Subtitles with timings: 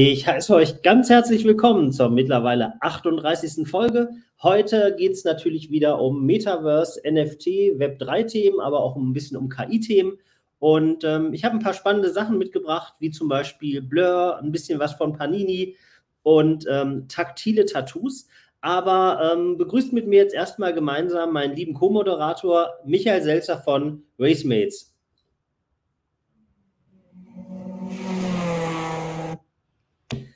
[0.00, 3.68] Ich heiße euch ganz herzlich willkommen zur mittlerweile 38.
[3.68, 4.10] Folge.
[4.40, 10.16] Heute geht es natürlich wieder um Metaverse, NFT, Web3-Themen, aber auch ein bisschen um KI-Themen.
[10.60, 14.78] Und ähm, ich habe ein paar spannende Sachen mitgebracht, wie zum Beispiel Blur, ein bisschen
[14.78, 15.74] was von Panini
[16.22, 18.28] und ähm, taktile Tattoos.
[18.60, 24.94] Aber ähm, begrüßt mit mir jetzt erstmal gemeinsam meinen lieben Co-Moderator Michael Selzer von Racemates.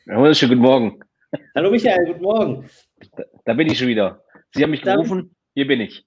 [0.06, 1.00] Wunderschönen guten Morgen.
[1.54, 2.68] Hallo Michael, guten Morgen.
[3.16, 4.24] Da, da, bin ich schon wieder.
[4.52, 6.04] Sie haben mich gerufen, hier bin ich.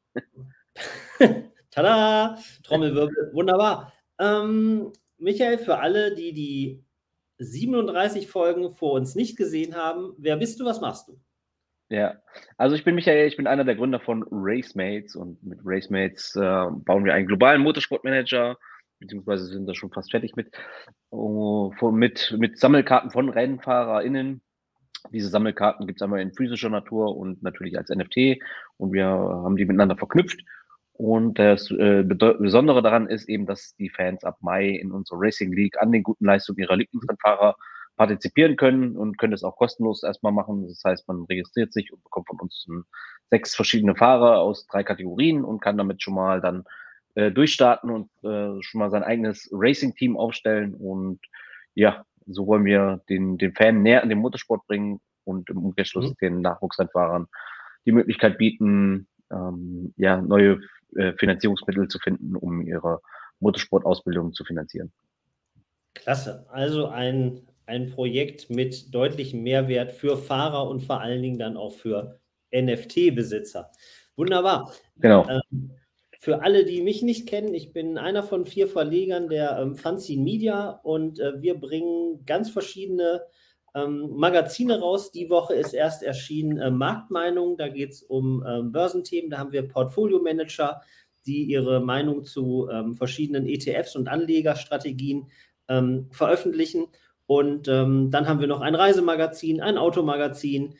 [1.71, 2.37] Tada!
[2.63, 3.93] Trommelwirbel, wunderbar.
[4.19, 6.83] Ähm, Michael, für alle, die die
[7.37, 11.17] 37 Folgen vor uns nicht gesehen haben, wer bist du, was machst du?
[11.87, 12.21] Ja,
[12.57, 16.65] also ich bin Michael, ich bin einer der Gründer von Racemates und mit Racemates äh,
[16.69, 18.57] bauen wir einen globalen Motorsportmanager
[18.99, 20.51] beziehungsweise sind da schon fast fertig mit,
[21.09, 24.41] von, mit, mit Sammelkarten von RennfahrerInnen.
[25.11, 28.41] Diese Sammelkarten gibt es einmal in physischer Natur und natürlich als NFT
[28.77, 30.41] und wir haben die miteinander verknüpft.
[30.93, 35.51] Und das äh, Besondere daran ist eben, dass die Fans ab Mai in unserer Racing
[35.51, 37.55] League an den guten Leistungen ihrer Lieblingsrennfahrer
[37.97, 40.67] partizipieren können und können das auch kostenlos erstmal machen.
[40.67, 42.65] Das heißt, man registriert sich und bekommt von uns
[43.29, 46.63] sechs verschiedene Fahrer aus drei Kategorien und kann damit schon mal dann
[47.15, 50.75] äh, durchstarten und äh, schon mal sein eigenes Racing-Team aufstellen.
[50.75, 51.19] Und
[51.73, 56.09] ja, so wollen wir den, den Fan näher an den Motorsport bringen und im Umkehrschluss
[56.11, 56.15] mhm.
[56.21, 57.27] den Nachwuchsrennfahrern
[57.85, 60.59] die Möglichkeit bieten, ähm, ja, neue
[60.95, 63.01] äh, Finanzierungsmittel zu finden, um ihre
[63.39, 64.91] Motorsportausbildung zu finanzieren.
[65.93, 66.45] Klasse.
[66.49, 71.73] Also ein, ein Projekt mit deutlichem Mehrwert für Fahrer und vor allen Dingen dann auch
[71.73, 72.19] für
[72.53, 73.71] NFT-Besitzer.
[74.15, 74.71] Wunderbar.
[74.97, 75.27] Genau.
[75.29, 75.71] Ähm,
[76.25, 80.23] für alle, die mich nicht kennen, ich bin einer von vier Verlegern der ähm, Fanzine
[80.23, 83.21] Media und äh, wir bringen ganz verschiedene
[83.75, 85.11] ähm, Magazine raus.
[85.11, 89.51] Die Woche ist erst erschienen äh, Marktmeinung, da geht es um ähm, Börsenthemen, da haben
[89.51, 90.81] wir Portfolio-Manager,
[91.27, 95.27] die ihre Meinung zu ähm, verschiedenen ETFs und Anlegerstrategien
[95.69, 96.87] ähm, veröffentlichen.
[97.27, 100.73] Und ähm, dann haben wir noch ein Reisemagazin, ein Automagazin,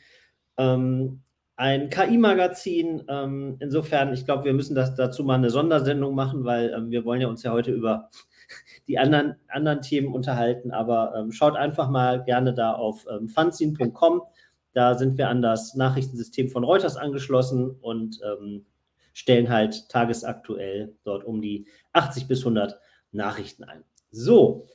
[0.58, 1.22] ähm,
[1.56, 3.02] ein KI-Magazin.
[3.08, 7.04] Ähm, insofern, ich glaube, wir müssen das dazu mal eine Sondersendung machen, weil ähm, wir
[7.04, 8.10] wollen ja uns ja heute über
[8.88, 10.70] die anderen, anderen Themen unterhalten.
[10.70, 14.22] Aber ähm, schaut einfach mal gerne da auf ähm, fanzine.com.
[14.74, 18.20] Da sind wir an das Nachrichtensystem von Reuters angeschlossen und
[19.14, 22.78] stellen halt tagesaktuell dort um die 80 bis 100
[23.10, 23.84] Nachrichten ein.
[24.10, 24.66] So,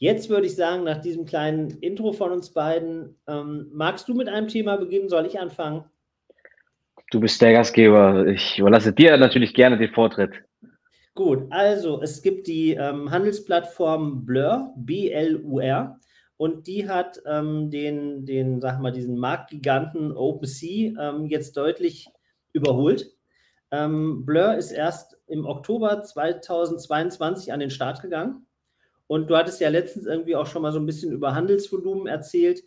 [0.00, 4.28] Jetzt würde ich sagen, nach diesem kleinen Intro von uns beiden, ähm, magst du mit
[4.28, 5.08] einem Thema beginnen?
[5.08, 5.86] Soll ich anfangen?
[7.10, 8.26] Du bist der Gastgeber.
[8.26, 10.32] Ich überlasse dir natürlich gerne den Vortritt.
[11.14, 15.98] Gut, also es gibt die ähm, Handelsplattform Blur, B-L-U-R,
[16.36, 22.08] und die hat ähm, den, den, sag mal, diesen Marktgiganten OpenSea ähm, jetzt deutlich
[22.52, 23.10] überholt.
[23.72, 28.46] Ähm, Blur ist erst im Oktober 2022 an den Start gegangen.
[29.08, 32.62] Und du hattest ja letztens irgendwie auch schon mal so ein bisschen über Handelsvolumen erzählt.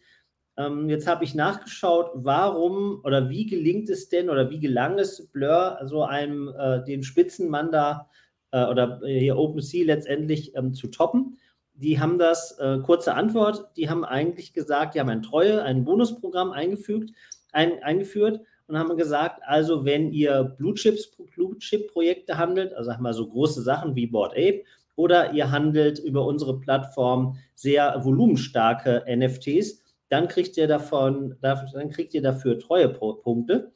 [0.61, 5.27] Ähm, jetzt habe ich nachgeschaut, warum oder wie gelingt es denn oder wie gelang es
[5.27, 8.09] Blur, so einem äh, den Spitzenmann da
[8.51, 11.37] äh, oder hier OpenSea letztendlich ähm, zu toppen.
[11.73, 15.83] Die haben das, äh, kurze Antwort, die haben eigentlich gesagt, die haben ein Treue, ein
[15.83, 17.11] Bonusprogramm eingefügt,
[17.53, 22.91] ein, eingeführt und haben gesagt, also wenn ihr Blue Chips, Blue Chip Projekte handelt, also
[22.91, 24.63] sag mal so große Sachen wie Board Ape,
[24.95, 29.80] oder ihr handelt über unsere Plattform sehr volumenstarke NFTs,
[30.11, 33.71] dann kriegt ihr davon, dann kriegt ihr dafür Treuepunkte.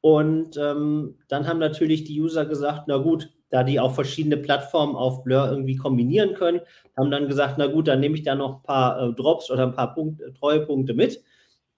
[0.00, 4.94] Und ähm, dann haben natürlich die User gesagt, na gut, da die auch verschiedene Plattformen
[4.94, 6.60] auf Blur irgendwie kombinieren können,
[6.96, 9.64] haben dann gesagt, na gut, dann nehme ich da noch ein paar äh, Drops oder
[9.64, 11.20] ein paar Punkt, Treuepunkte mit.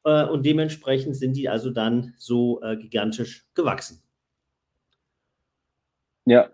[0.04, 4.02] Äh, und dementsprechend sind die also dann so äh, gigantisch gewachsen.
[6.26, 6.50] Ja,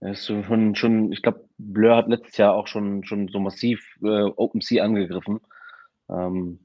[0.00, 4.22] ist schon, schon ich glaube, Blur hat letztes Jahr auch schon, schon so massiv äh,
[4.22, 5.40] OpenSea angegriffen.
[6.08, 6.60] Ähm,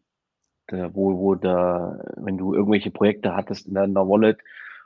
[0.71, 4.39] wo, wo da, wenn du irgendwelche Projekte hattest in deiner Wallet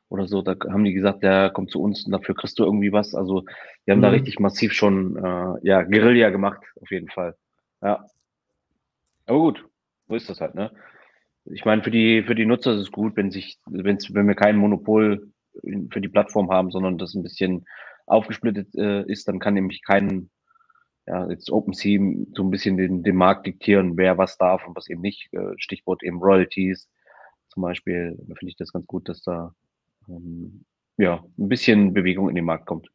[0.09, 2.91] oder so, da haben die gesagt, der kommt zu uns und dafür kriegst du irgendwie
[2.91, 3.15] was.
[3.15, 3.43] Also
[3.85, 4.03] die haben mhm.
[4.03, 7.35] da richtig massiv schon äh, ja, Guerilla gemacht, auf jeden Fall.
[7.81, 8.05] Ja.
[9.25, 9.65] Aber gut,
[10.07, 10.71] so ist das halt, ne?
[11.45, 14.35] Ich meine, für die, für die Nutzer ist es gut, wenn sich, wenn's, wenn wir
[14.35, 15.31] kein Monopol
[15.89, 17.65] für die Plattform haben, sondern das ein bisschen
[18.05, 20.29] aufgesplittet äh, ist, dann kann nämlich kein
[21.09, 21.99] ja, jetzt OpenSea
[22.35, 25.33] so ein bisschen den, den Markt diktieren, wer was darf und was eben nicht.
[25.33, 26.87] Äh, Stichwort eben Royalties
[27.47, 28.15] zum Beispiel.
[28.27, 29.53] Da finde ich das ganz gut, dass da
[30.07, 30.65] ähm,
[30.97, 32.89] ja, ein bisschen Bewegung in den Markt kommt.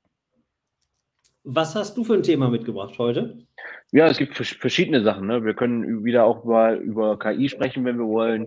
[1.43, 3.45] Was hast du für ein Thema mitgebracht heute?
[3.91, 5.27] Ja, es gibt verschiedene Sachen.
[5.27, 5.45] Ne?
[5.45, 8.47] Wir können wieder auch mal über KI sprechen, wenn wir wollen.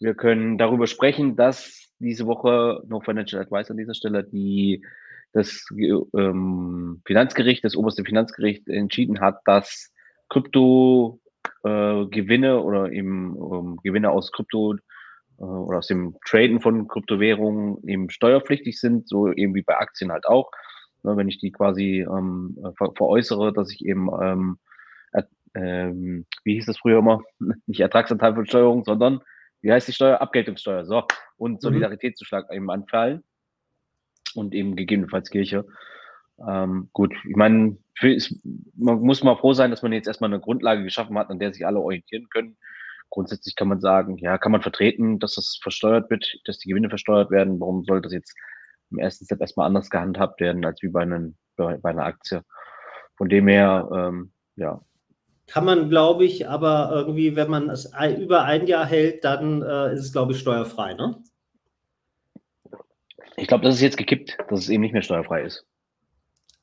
[0.00, 4.84] Wir können darüber sprechen, dass diese Woche noch Financial Advice an dieser Stelle die
[5.32, 9.92] das ähm, Finanzgericht, das oberste Finanzgericht entschieden hat, dass
[10.28, 11.20] Krypto
[11.64, 14.74] äh, Gewinne oder eben ähm, Gewinne aus Krypto
[15.38, 20.12] äh, oder aus dem Traden von Kryptowährungen eben steuerpflichtig sind, so eben wie bei Aktien
[20.12, 20.50] halt auch.
[21.02, 24.58] Ne, wenn ich die quasi ähm, ver veräußere, dass ich eben, ähm,
[25.12, 25.22] äh,
[25.54, 27.22] ähm, wie hieß das früher immer,
[27.66, 29.20] nicht Ertragsanteil von Steuerung, sondern
[29.60, 30.20] wie heißt die Steuer?
[30.20, 31.04] Abgeltungssteuer, so,
[31.36, 31.60] und mhm.
[31.60, 33.22] Solidaritätszuschlag eben anfallen
[34.34, 35.64] und eben gegebenenfalls Kirche.
[36.46, 37.76] Ähm, gut, ich meine,
[38.76, 41.52] man muss mal froh sein, dass man jetzt erstmal eine Grundlage geschaffen hat, an der
[41.52, 42.56] sich alle orientieren können.
[43.10, 46.90] Grundsätzlich kann man sagen, ja, kann man vertreten, dass das versteuert wird, dass die Gewinne
[46.90, 47.58] versteuert werden.
[47.58, 48.34] Warum soll das jetzt
[48.90, 52.42] im ersten Step erstmal anders gehandhabt werden als wie bei, einen, bei, bei einer Aktie?
[53.16, 54.80] Von dem her, ähm, ja.
[55.46, 57.90] Kann man, glaube ich, aber irgendwie, wenn man es
[58.20, 61.22] über ein Jahr hält, dann äh, ist es, glaube ich, steuerfrei, ne?
[63.38, 65.64] Ich glaube, das ist jetzt gekippt, dass es eben nicht mehr steuerfrei ist.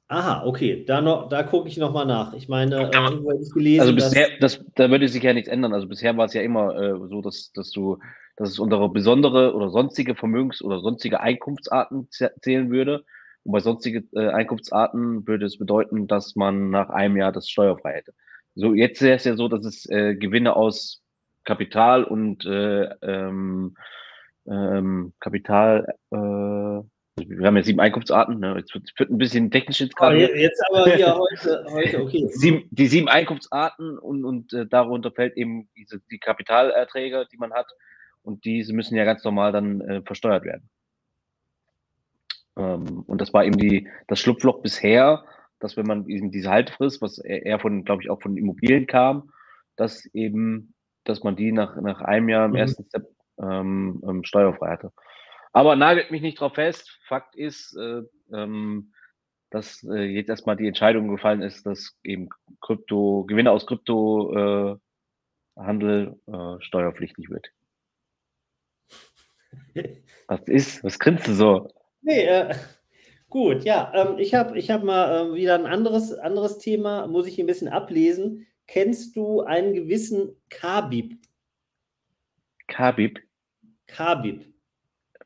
[0.07, 2.33] Aha, okay, da, noch, da gucke ich nochmal nach.
[2.33, 5.49] Ich meine, äh, irgendwo hätte ich gelesen, also bisher, das, da würde sich ja nichts
[5.49, 5.73] ändern.
[5.73, 7.97] Also bisher war es ja immer äh, so, dass, dass du,
[8.35, 13.03] dass es unter besondere oder sonstige Vermögens- oder sonstige Einkunftsarten zählen würde.
[13.43, 17.93] Und bei sonstige äh, Einkunftsarten würde es bedeuten, dass man nach einem Jahr das steuerfrei
[17.93, 18.13] hätte.
[18.53, 21.01] So, jetzt wäre es ja so, dass es äh, Gewinne aus
[21.45, 23.75] Kapital und äh, ähm,
[24.47, 26.81] ähm, Kapital, äh,
[27.17, 28.55] wir haben ja sieben Einkunftsarten, ne?
[28.57, 30.17] jetzt wird, ein bisschen technisch jetzt gerade.
[30.17, 32.27] Oh, jetzt aber hier heute, heute, okay.
[32.29, 37.53] Sieben, die sieben Einkunftsarten und, und äh, darunter fällt eben diese, die Kapitalerträge, die man
[37.53, 37.67] hat
[38.21, 40.69] und diese müssen ja ganz normal dann äh, versteuert werden.
[42.57, 45.23] Ähm, und das war eben die, das Schlupfloch bisher,
[45.59, 49.31] dass wenn man eben diese Haltefrist, was eher von, glaube ich, auch von Immobilien kam,
[49.77, 50.73] dass eben,
[51.05, 52.57] dass man die nach, nach einem Jahr im mhm.
[52.57, 54.91] ersten Step ähm, ähm, steuerfrei hatte.
[55.53, 56.99] Aber nagelt mich nicht drauf fest.
[57.07, 58.01] Fakt ist, äh,
[58.33, 58.93] ähm,
[59.49, 62.29] dass äh, jetzt erstmal die Entscheidung gefallen ist, dass eben
[62.61, 64.79] Krypto, Gewinne aus Kryptohandel
[65.57, 67.47] äh, äh, steuerpflichtig wird.
[70.27, 70.83] Was ist?
[70.83, 71.69] Was grinst du so?
[72.01, 72.53] Nee, äh,
[73.29, 73.91] gut, ja.
[73.95, 77.47] Ähm, ich habe ich hab mal äh, wieder ein anderes, anderes Thema, muss ich ein
[77.47, 78.45] bisschen ablesen.
[78.67, 81.17] Kennst du einen gewissen Kabib?
[82.67, 83.24] Kabib?
[83.95, 84.45] Kabib.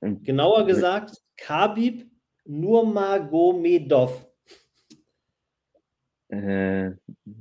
[0.01, 2.05] Genauer gesagt, Kabib
[2.45, 4.25] Nurmagomedov.
[6.29, 6.91] Äh,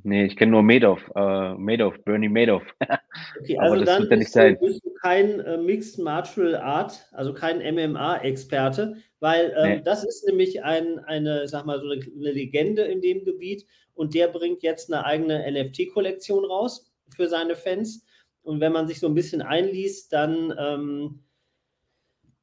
[0.03, 2.63] nee, ich kenne nur Medov, äh, Medov, Bernie Medov.
[3.41, 4.57] okay, also dann wird ja nicht sein.
[4.59, 9.83] bist du kein äh, Mixed Martial Art, also kein MMA-Experte, weil ähm, nee.
[9.85, 14.15] das ist nämlich ein, eine, sag mal, so eine, eine Legende in dem Gebiet und
[14.15, 18.07] der bringt jetzt eine eigene NFT-Kollektion raus für seine Fans.
[18.49, 21.19] Und wenn man sich so ein bisschen einliest, dann ähm,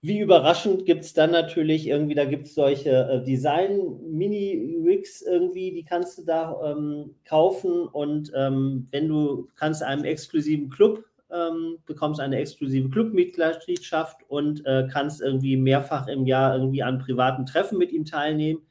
[0.02, 5.84] wie überraschend gibt es dann natürlich irgendwie, da gibt es solche äh, Design-Mini-Rigs irgendwie, die
[5.84, 12.20] kannst du da ähm, kaufen und ähm, wenn du kannst einem exklusiven Club, ähm, bekommst
[12.20, 17.92] eine exklusive Clubmitgliedschaft und äh, kannst irgendwie mehrfach im Jahr irgendwie an privaten Treffen mit
[17.92, 18.62] ihm teilnehmen.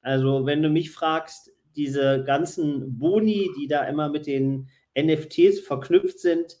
[0.00, 4.66] Also wenn du mich fragst, diese ganzen Boni, die da immer mit den
[4.98, 6.60] NFTs verknüpft sind,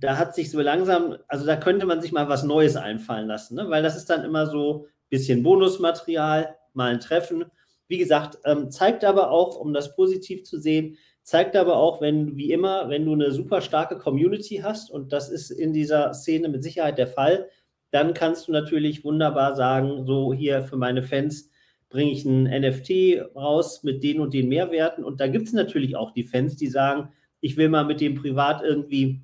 [0.00, 3.56] da hat sich so langsam, also da könnte man sich mal was Neues einfallen lassen,
[3.56, 3.68] ne?
[3.68, 7.44] weil das ist dann immer so ein bisschen Bonusmaterial, mal ein Treffen.
[7.88, 12.36] Wie gesagt, ähm, zeigt aber auch, um das positiv zu sehen, zeigt aber auch, wenn,
[12.36, 16.48] wie immer, wenn du eine super starke Community hast, und das ist in dieser Szene
[16.48, 17.48] mit Sicherheit der Fall,
[17.90, 21.50] dann kannst du natürlich wunderbar sagen, so hier für meine Fans
[21.88, 25.04] bringe ich ein NFT raus mit den und den Mehrwerten.
[25.04, 28.14] Und da gibt es natürlich auch die Fans, die sagen, ich will mal mit dem
[28.14, 29.22] privat irgendwie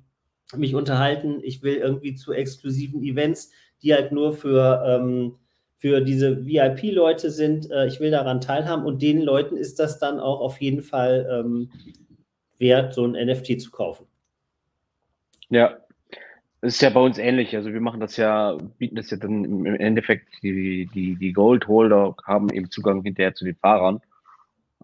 [0.55, 1.39] mich unterhalten.
[1.43, 5.35] Ich will irgendwie zu exklusiven Events, die halt nur für, ähm,
[5.77, 7.71] für diese VIP-Leute sind.
[7.71, 11.27] Äh, ich will daran teilhaben und den Leuten ist das dann auch auf jeden Fall
[11.31, 11.71] ähm,
[12.57, 14.05] wert, so ein NFT zu kaufen.
[15.49, 15.77] Ja,
[16.61, 17.55] ist ja bei uns ähnlich.
[17.55, 22.15] Also wir machen das ja, bieten das ja dann im Endeffekt, die, die, die Gold-Holder
[22.25, 24.01] haben eben Zugang hinterher zu den Fahrern,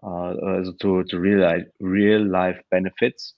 [0.00, 3.36] äh, also zu, zu Real-Life-Benefits.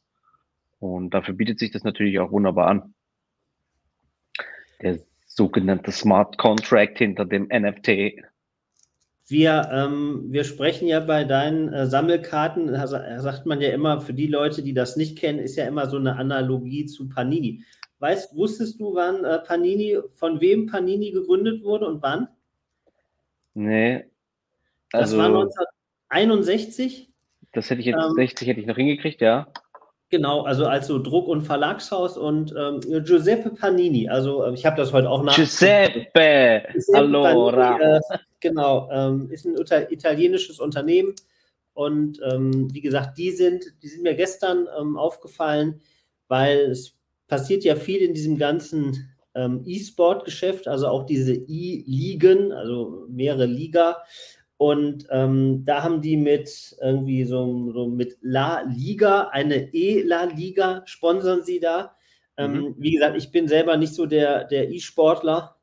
[0.84, 2.94] Und dafür bietet sich das natürlich auch wunderbar an.
[4.82, 8.22] Der sogenannte Smart Contract hinter dem NFT.
[9.26, 14.26] Wir, ähm, wir sprechen ja bei deinen äh, Sammelkarten, sagt man ja immer, für die
[14.26, 17.64] Leute, die das nicht kennen, ist ja immer so eine Analogie zu Panini.
[18.00, 22.28] Weißt, wusstest du, wann äh, Panini, von wem Panini gegründet wurde und wann?
[23.54, 24.04] Nee.
[24.92, 25.48] Also, das war
[26.10, 27.10] 1961.
[27.52, 29.50] Das hätte ich jetzt, ähm, 60 hätte ich noch hingekriegt, ja.
[30.14, 34.08] Genau, also als so Druck- und Verlagshaus und ähm, Giuseppe Panini.
[34.08, 35.34] Also ähm, ich habe das heute auch nach.
[35.34, 36.06] Giuseppe,
[36.72, 37.72] Giuseppe allora.
[37.72, 39.56] Panini, äh, genau, ähm, ist ein
[39.90, 41.16] italienisches Unternehmen
[41.72, 45.80] und ähm, wie gesagt, die sind, die sind mir gestern ähm, aufgefallen,
[46.28, 46.94] weil es
[47.26, 54.04] passiert ja viel in diesem ganzen ähm, E-Sport-Geschäft, also auch diese E-Ligen, also mehrere Liga.
[54.56, 60.82] Und ähm, da haben die mit irgendwie so, so, mit La Liga, eine E-La Liga,
[60.86, 61.96] sponsern sie da.
[62.36, 62.74] Ähm, mhm.
[62.78, 65.56] Wie gesagt, ich bin selber nicht so der, der E-Sportler.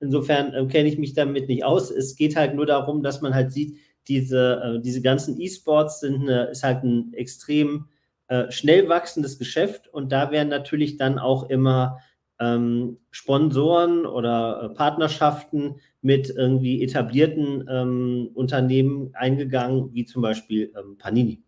[0.00, 1.90] Insofern äh, kenne ich mich damit nicht aus.
[1.90, 6.22] Es geht halt nur darum, dass man halt sieht, diese, äh, diese ganzen E-Sports sind
[6.22, 7.86] eine, ist halt ein extrem
[8.28, 11.98] äh, schnell wachsendes Geschäft und da werden natürlich dann auch immer
[12.40, 20.96] ähm, Sponsoren oder äh, Partnerschaften mit irgendwie etablierten ähm, Unternehmen eingegangen, wie zum Beispiel ähm,
[20.98, 21.42] Panini.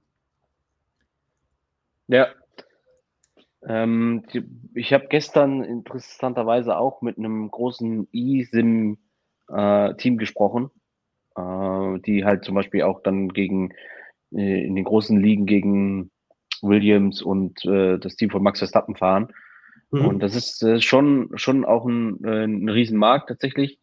[2.09, 2.28] Ja.
[3.66, 4.23] Ähm,
[4.75, 10.71] ich habe gestern interessanterweise auch mit einem großen eSIM-Team äh, gesprochen,
[11.37, 13.73] äh, die halt zum Beispiel auch dann gegen
[14.33, 16.11] äh, in den großen Ligen gegen
[16.62, 19.33] Williams und äh, das Team von Max Verstappen fahren.
[19.90, 20.07] Mhm.
[20.07, 23.78] Und das ist, ist, schon, schon auch ein, äh, ein Riesenmarkt tatsächlich.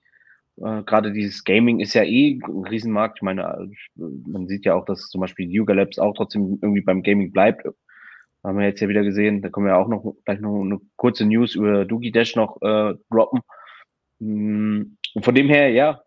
[0.57, 3.19] Äh, Gerade dieses Gaming ist ja eh ein Riesenmarkt.
[3.19, 7.03] Ich meine, man sieht ja auch, dass zum Beispiel Yuga Labs auch trotzdem irgendwie beim
[7.03, 7.65] Gaming bleibt.
[8.43, 9.41] Haben wir jetzt ja wieder gesehen.
[9.41, 12.93] Da können wir auch noch gleich noch eine kurze News über Doogie Dash noch äh,
[13.09, 13.41] droppen.
[14.19, 16.01] Mm, und von dem her, ja,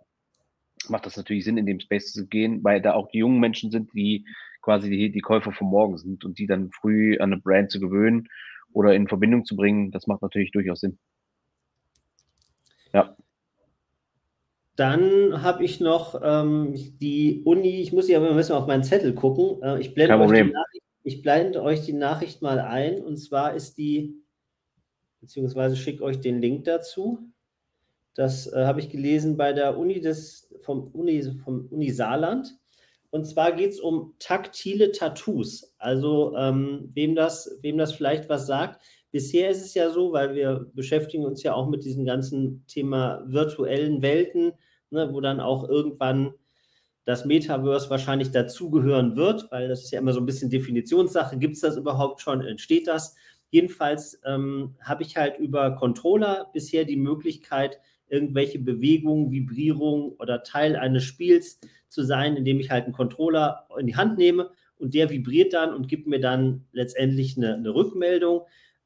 [0.88, 3.70] macht das natürlich Sinn, in dem Space zu gehen, weil da auch die jungen Menschen
[3.70, 4.26] sind, die
[4.60, 7.80] quasi die, die Käufer von morgen sind und die dann früh an eine Brand zu
[7.80, 8.28] gewöhnen
[8.72, 10.98] oder in Verbindung zu bringen, das macht natürlich durchaus Sinn.
[12.92, 13.16] Ja.
[14.76, 18.84] Dann habe ich noch ähm, die Uni, ich muss hier aber ein bisschen auf meinen
[18.84, 19.62] Zettel gucken.
[19.62, 23.54] Äh, ich, blende euch die Nachricht, ich blende euch die Nachricht mal ein und zwar
[23.54, 24.22] ist die,
[25.20, 27.32] beziehungsweise schicke euch den Link dazu.
[28.14, 32.58] Das äh, habe ich gelesen bei der Uni des, vom Uni, vom Uni Saarland.
[33.16, 35.74] Und zwar geht es um taktile Tattoos.
[35.78, 38.82] Also ähm, wem, das, wem das vielleicht was sagt.
[39.10, 43.24] Bisher ist es ja so, weil wir beschäftigen uns ja auch mit diesem ganzen Thema
[43.26, 44.52] virtuellen Welten,
[44.90, 46.34] ne, wo dann auch irgendwann
[47.06, 51.38] das Metaverse wahrscheinlich dazugehören wird, weil das ist ja immer so ein bisschen Definitionssache.
[51.38, 52.42] Gibt es das überhaupt schon?
[52.42, 53.16] Entsteht das?
[53.48, 60.76] Jedenfalls ähm, habe ich halt über Controller bisher die Möglichkeit, irgendwelche Bewegungen, Vibrierungen oder Teil
[60.76, 65.10] eines Spiels zu sein, indem ich halt einen Controller in die Hand nehme und der
[65.10, 68.42] vibriert dann und gibt mir dann letztendlich eine, eine Rückmeldung.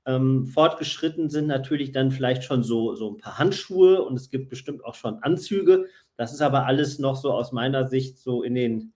[0.07, 4.49] Ähm, fortgeschritten sind natürlich dann vielleicht schon so, so ein paar Handschuhe und es gibt
[4.49, 5.87] bestimmt auch schon Anzüge.
[6.17, 8.93] Das ist aber alles noch so aus meiner Sicht so in den,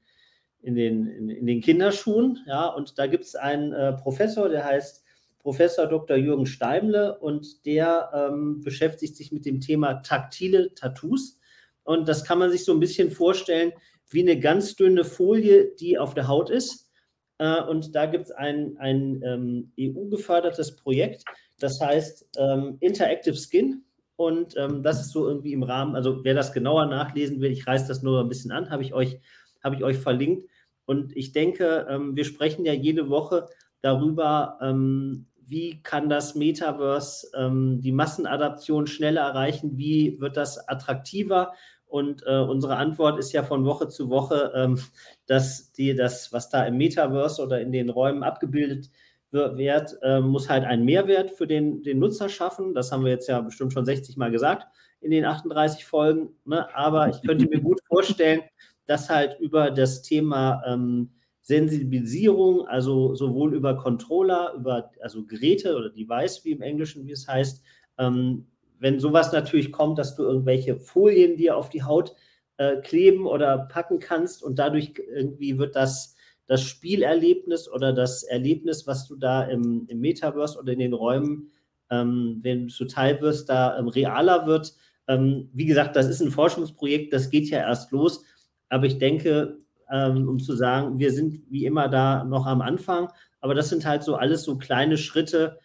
[0.62, 2.38] in den, in, in den Kinderschuhen.
[2.47, 5.03] Ja, und da gibt es einen äh, Professor, der heißt
[5.44, 6.16] Professor Dr.
[6.16, 11.38] Jürgen Steimle und der ähm, beschäftigt sich mit dem Thema taktile Tattoos.
[11.82, 13.72] Und das kann man sich so ein bisschen vorstellen
[14.08, 16.90] wie eine ganz dünne Folie, die auf der Haut ist.
[17.36, 21.24] Äh, und da gibt es ein, ein ähm, EU-gefördertes Projekt,
[21.58, 23.84] das heißt ähm, Interactive Skin.
[24.16, 27.66] Und ähm, das ist so irgendwie im Rahmen, also wer das genauer nachlesen will, ich
[27.66, 29.20] reiße das nur ein bisschen an, habe ich, euch,
[29.62, 30.48] hab ich euch verlinkt.
[30.86, 33.46] Und ich denke, ähm, wir sprechen ja jede Woche
[33.82, 39.76] darüber, ähm, wie kann das Metaverse ähm, die Massenadaption schneller erreichen?
[39.76, 41.52] Wie wird das attraktiver?
[41.86, 44.80] Und äh, unsere Antwort ist ja von Woche zu Woche, ähm,
[45.26, 48.90] dass die, das, was da im Metaverse oder in den Räumen abgebildet
[49.30, 52.74] wird, äh, muss halt einen Mehrwert für den, den Nutzer schaffen.
[52.74, 54.66] Das haben wir jetzt ja bestimmt schon 60 Mal gesagt
[55.00, 56.30] in den 38 Folgen.
[56.44, 56.66] Ne?
[56.74, 58.42] Aber ich könnte mir gut vorstellen,
[58.86, 61.10] dass halt über das Thema ähm,
[61.44, 67.28] Sensibilisierung, also sowohl über Controller, über also Geräte oder Device, wie im Englischen, wie es
[67.28, 67.62] heißt,
[67.98, 68.46] ähm,
[68.78, 72.14] wenn sowas natürlich kommt, dass du irgendwelche Folien dir auf die Haut
[72.56, 78.86] äh, kleben oder packen kannst und dadurch irgendwie wird das, das Spielerlebnis oder das Erlebnis,
[78.86, 81.50] was du da im, im Metaverse oder in den Räumen,
[81.90, 84.74] ähm, wenn du Teil wirst, da ähm, realer wird.
[85.08, 88.24] Ähm, wie gesagt, das ist ein Forschungsprojekt, das geht ja erst los,
[88.70, 89.58] aber ich denke,
[89.94, 93.08] ähm, um zu sagen, wir sind wie immer da noch am Anfang.
[93.40, 95.60] Aber das sind halt so alles so kleine Schritte.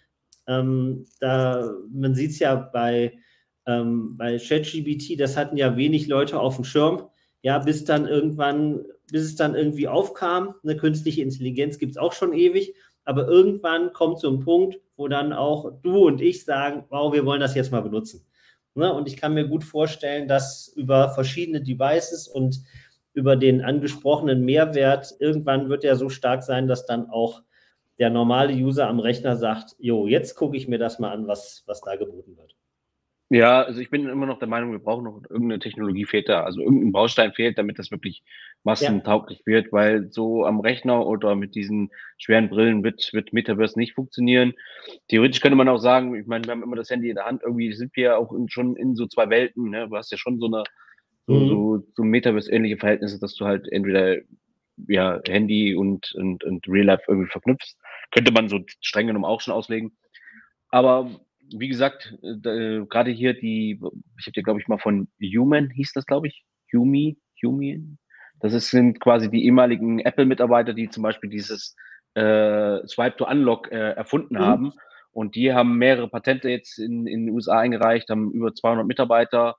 [0.45, 3.17] Ähm, da, man sieht es ja bei,
[3.65, 7.09] ähm, bei ChatGBT, das hatten ja wenig Leute auf dem Schirm.
[7.41, 10.53] Ja, bis dann irgendwann, bis es dann irgendwie aufkam.
[10.63, 12.75] Eine künstliche Intelligenz gibt es auch schon ewig.
[13.05, 17.25] Aber irgendwann kommt so ein Punkt, wo dann auch du und ich sagen, wow, wir
[17.25, 18.27] wollen das jetzt mal benutzen.
[18.75, 18.93] Ne?
[18.93, 22.62] Und ich kann mir gut vorstellen, dass über verschiedene Devices und
[23.13, 27.42] über den angesprochenen Mehrwert, irgendwann wird er so stark sein, dass dann auch
[27.98, 31.63] der normale User am Rechner sagt, jo, jetzt gucke ich mir das mal an, was,
[31.66, 32.56] was da geboten wird.
[33.32, 36.44] Ja, also ich bin immer noch der Meinung, wir brauchen noch irgendeine Technologie fehlt da.
[36.44, 38.24] Also irgendein Baustein fehlt, damit das wirklich
[38.63, 39.46] massentauglich ja.
[39.46, 44.54] wird, weil so am Rechner oder mit diesen schweren Brillen wird, wird Metaverse nicht funktionieren.
[45.10, 47.44] Theoretisch könnte man auch sagen, ich meine, wir haben immer das Handy in der Hand,
[47.44, 49.70] irgendwie sind wir auch in, schon in so zwei Welten.
[49.70, 49.88] Ne?
[49.88, 50.63] Du hast ja schon so eine
[51.29, 51.48] so, mhm.
[51.48, 54.17] so, so Metaverse-ähnliche Verhältnisse, dass du halt entweder
[54.88, 57.77] ja, Handy und, und, und Real Life irgendwie verknüpfst.
[58.12, 59.91] Könnte man so streng genommen auch schon auslegen.
[60.69, 61.12] Aber
[61.53, 63.79] wie gesagt, äh, gerade hier die,
[64.17, 66.43] ich habe dir, glaube ich, mal von Human, hieß das, glaube ich,
[66.74, 68.00] Humi, Human.
[68.39, 71.75] Das ist, sind quasi die ehemaligen Apple-Mitarbeiter, die zum Beispiel dieses
[72.15, 74.39] äh, Swipe to Unlock äh, erfunden mhm.
[74.39, 74.74] haben.
[75.12, 79.55] Und die haben mehrere Patente jetzt in, in den USA eingereicht, haben über 200 Mitarbeiter,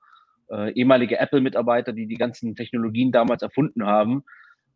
[0.51, 4.23] äh, ehemalige Apple-Mitarbeiter, die die ganzen Technologien damals erfunden haben.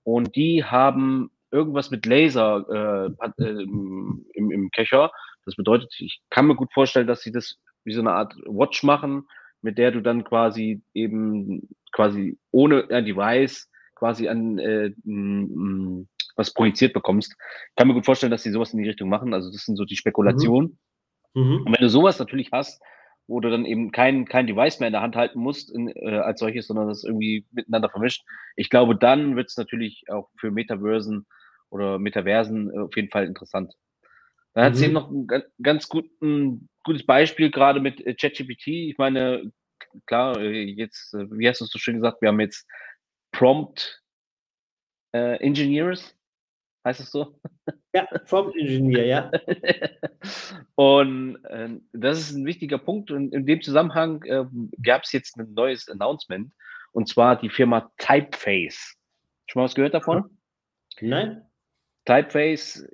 [0.04, 5.12] Und die haben irgendwas mit Laser äh, äh, im, im Köcher
[5.46, 8.84] das bedeutet, ich kann mir gut vorstellen, dass sie das wie so eine Art Watch
[8.84, 9.28] machen,
[9.62, 16.54] mit der du dann quasi eben quasi ohne ein Device quasi an äh, m, was
[16.54, 17.32] projiziert bekommst.
[17.32, 19.34] Ich kann mir gut vorstellen, dass sie sowas in die Richtung machen.
[19.34, 20.78] Also das sind so die Spekulationen.
[21.34, 21.44] Mhm.
[21.44, 21.58] Mhm.
[21.66, 22.82] Und wenn du sowas natürlich hast,
[23.28, 26.18] wo du dann eben kein, kein Device mehr in der Hand halten musst in, äh,
[26.18, 28.24] als solches, sondern das irgendwie miteinander vermischt.
[28.56, 31.26] Ich glaube, dann wird es natürlich auch für Metaversen
[31.70, 33.74] oder Metaversen äh, auf jeden Fall interessant.
[34.54, 34.78] Dann hat mhm.
[34.78, 35.28] sie noch ein
[35.62, 38.68] ganz guten, gutes Beispiel gerade mit äh, ChatGPT.
[38.68, 39.52] Ich meine,
[40.06, 42.68] klar, äh, jetzt, äh, wie hast du es so schön gesagt, wir haben jetzt
[43.32, 44.02] Prompt
[45.14, 46.16] äh, Engineers,
[46.86, 47.40] heißt es so?
[47.94, 49.32] Ja, Prompt Engineer, ja.
[50.76, 53.10] und äh, das ist ein wichtiger Punkt.
[53.10, 54.46] Und in dem Zusammenhang äh,
[54.84, 56.52] gab es jetzt ein neues Announcement,
[56.92, 58.96] und zwar die Firma Typeface.
[59.48, 60.38] Schon mal was gehört davon?
[61.02, 61.44] Nein.
[62.06, 62.88] Typeface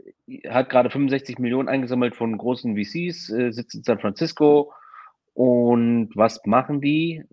[0.48, 4.74] hat gerade 65 Millionen eingesammelt von großen VCs, äh, sitzt in San Francisco.
[5.34, 7.24] Und was machen die?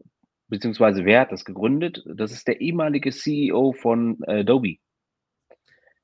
[0.49, 2.05] Beziehungsweise wer hat das gegründet?
[2.07, 4.77] Das ist der ehemalige CEO von Adobe.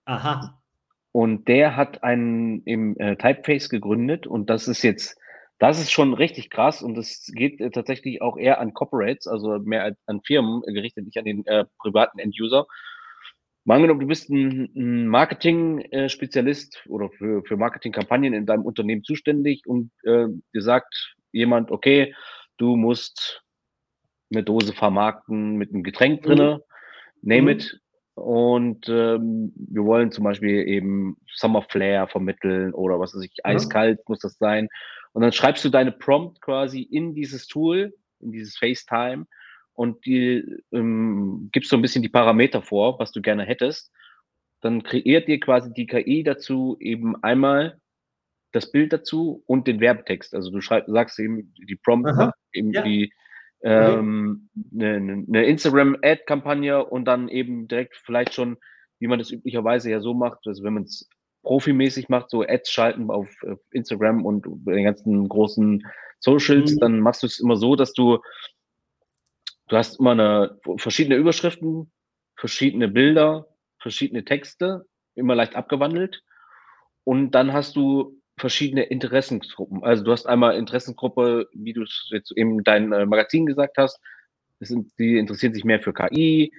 [0.04, 0.62] Aha.
[1.14, 5.16] Und der hat einen im äh, Typeface gegründet und das ist jetzt,
[5.60, 9.60] das ist schon richtig krass und das geht äh, tatsächlich auch eher an Corporates, also
[9.60, 12.66] mehr an Firmen gerichtet, nicht an den äh, privaten End-User.
[13.62, 19.68] Mal angenommen, du bist ein, ein Marketing-Spezialist oder für, für Marketingkampagnen in deinem Unternehmen zuständig
[19.68, 22.12] und äh, dir sagt jemand, okay,
[22.56, 23.44] du musst
[24.32, 26.60] eine Dose vermarkten mit einem Getränk drinne,
[27.22, 27.28] mhm.
[27.28, 27.48] name mhm.
[27.50, 27.80] it.
[28.14, 33.50] Und ähm, wir wollen zum Beispiel eben Summer Flair vermitteln oder was weiß ich, mhm.
[33.50, 34.68] eiskalt muss das sein.
[35.12, 39.26] Und dann schreibst du deine Prompt quasi in dieses Tool, in dieses FaceTime
[39.72, 43.92] und die ähm, gibst so ein bisschen die Parameter vor, was du gerne hättest,
[44.60, 47.80] dann kreiert dir quasi die KI dazu eben einmal
[48.52, 50.34] das Bild dazu und den Werbetext.
[50.34, 52.82] Also du schreibst, sagst eben die Prompt, Aha, eben ja.
[52.82, 53.12] die
[53.64, 58.58] ähm, eine, eine Instagram-Ad-Kampagne und dann eben direkt vielleicht schon,
[58.98, 61.08] wie man das üblicherweise ja so macht, also wenn man es
[61.42, 65.84] profimäßig macht, so Ads schalten auf, auf Instagram und den ganzen großen
[66.20, 66.80] Socials, mhm.
[66.80, 68.18] dann machst du es immer so, dass du
[69.68, 71.90] Du hast immer eine, verschiedene Überschriften,
[72.36, 73.48] verschiedene Bilder,
[73.78, 76.22] verschiedene Texte, immer leicht abgewandelt.
[77.04, 79.82] Und dann hast du verschiedene Interessensgruppen.
[79.84, 84.00] Also du hast einmal Interessensgruppe, wie du es jetzt eben dein äh, Magazin gesagt hast.
[84.60, 86.52] Sind, die interessieren sich mehr für KI,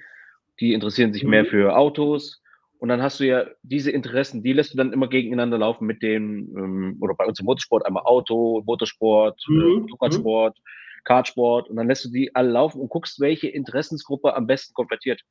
[0.59, 1.29] die interessieren sich mhm.
[1.29, 2.41] mehr für Autos.
[2.77, 6.01] Und dann hast du ja diese Interessen, die lässt du dann immer gegeneinander laufen mit
[6.03, 9.81] dem, ähm, oder bei uns im Motorsport einmal Auto, Motorsport, äh, mhm.
[9.81, 10.57] Motorradsport.
[10.57, 10.69] Mhm
[11.05, 15.21] Kartsport und dann lässt du die alle laufen und guckst, welche Interessensgruppe am besten konvertiert.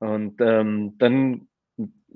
[0.00, 1.48] Und ähm, dann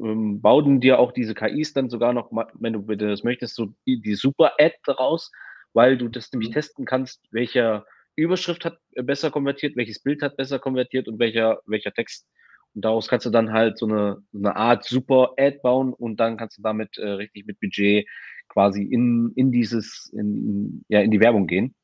[0.02, 3.74] ähm, bauen dir auch diese KIs dann sogar noch, wenn du bitte das möchtest, so
[3.86, 5.30] die, die Super-Ad daraus,
[5.72, 6.54] weil du das nämlich mhm.
[6.54, 7.86] testen kannst, welcher
[8.16, 12.26] Überschrift hat besser konvertiert, welches Bild hat besser konvertiert und welcher, welcher Text.
[12.74, 16.36] Und daraus kannst du dann halt so eine, so eine Art Super-Ad bauen und dann
[16.36, 18.06] kannst du damit äh, richtig mit Budget
[18.48, 21.74] quasi in, in dieses, in, ja, in die Werbung gehen.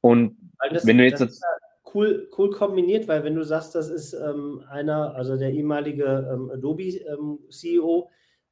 [0.00, 0.36] Und
[0.70, 1.20] das, wenn du jetzt.
[1.20, 1.59] Das ja
[1.94, 6.50] cool, cool kombiniert, weil wenn du sagst, das ist ähm, einer, also der ehemalige ähm,
[6.50, 8.10] Adobe-CEO,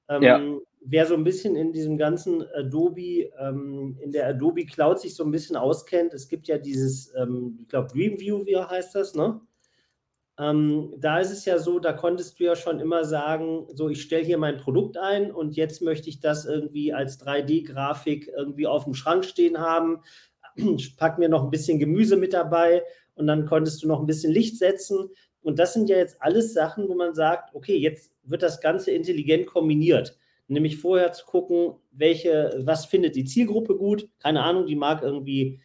[0.09, 0.41] ähm, ja.
[0.81, 5.25] wer so ein bisschen in diesem ganzen Adobe, ähm, in der Adobe Cloud sich so
[5.25, 9.41] ein bisschen auskennt, es gibt ja dieses, ähm, ich glaube, Dreamview, wie heißt das, ne?
[10.41, 14.03] Ähm, da ist es ja so, da konntest du ja schon immer sagen, so ich
[14.03, 18.85] stelle hier mein Produkt ein und jetzt möchte ich das irgendwie als 3D-Grafik irgendwie auf
[18.85, 20.01] dem Schrank stehen haben
[20.97, 22.83] pack mir noch ein bisschen Gemüse mit dabei
[23.19, 26.53] und dann konntest du noch ein bisschen Licht setzen Und das sind ja jetzt alles
[26.55, 30.17] Sachen, wo man sagt, okay, jetzt wird das Ganze intelligent kombiniert.
[30.49, 34.09] Nämlich vorher zu gucken, welche, was findet die Zielgruppe gut.
[34.19, 35.61] Keine Ahnung, die mag irgendwie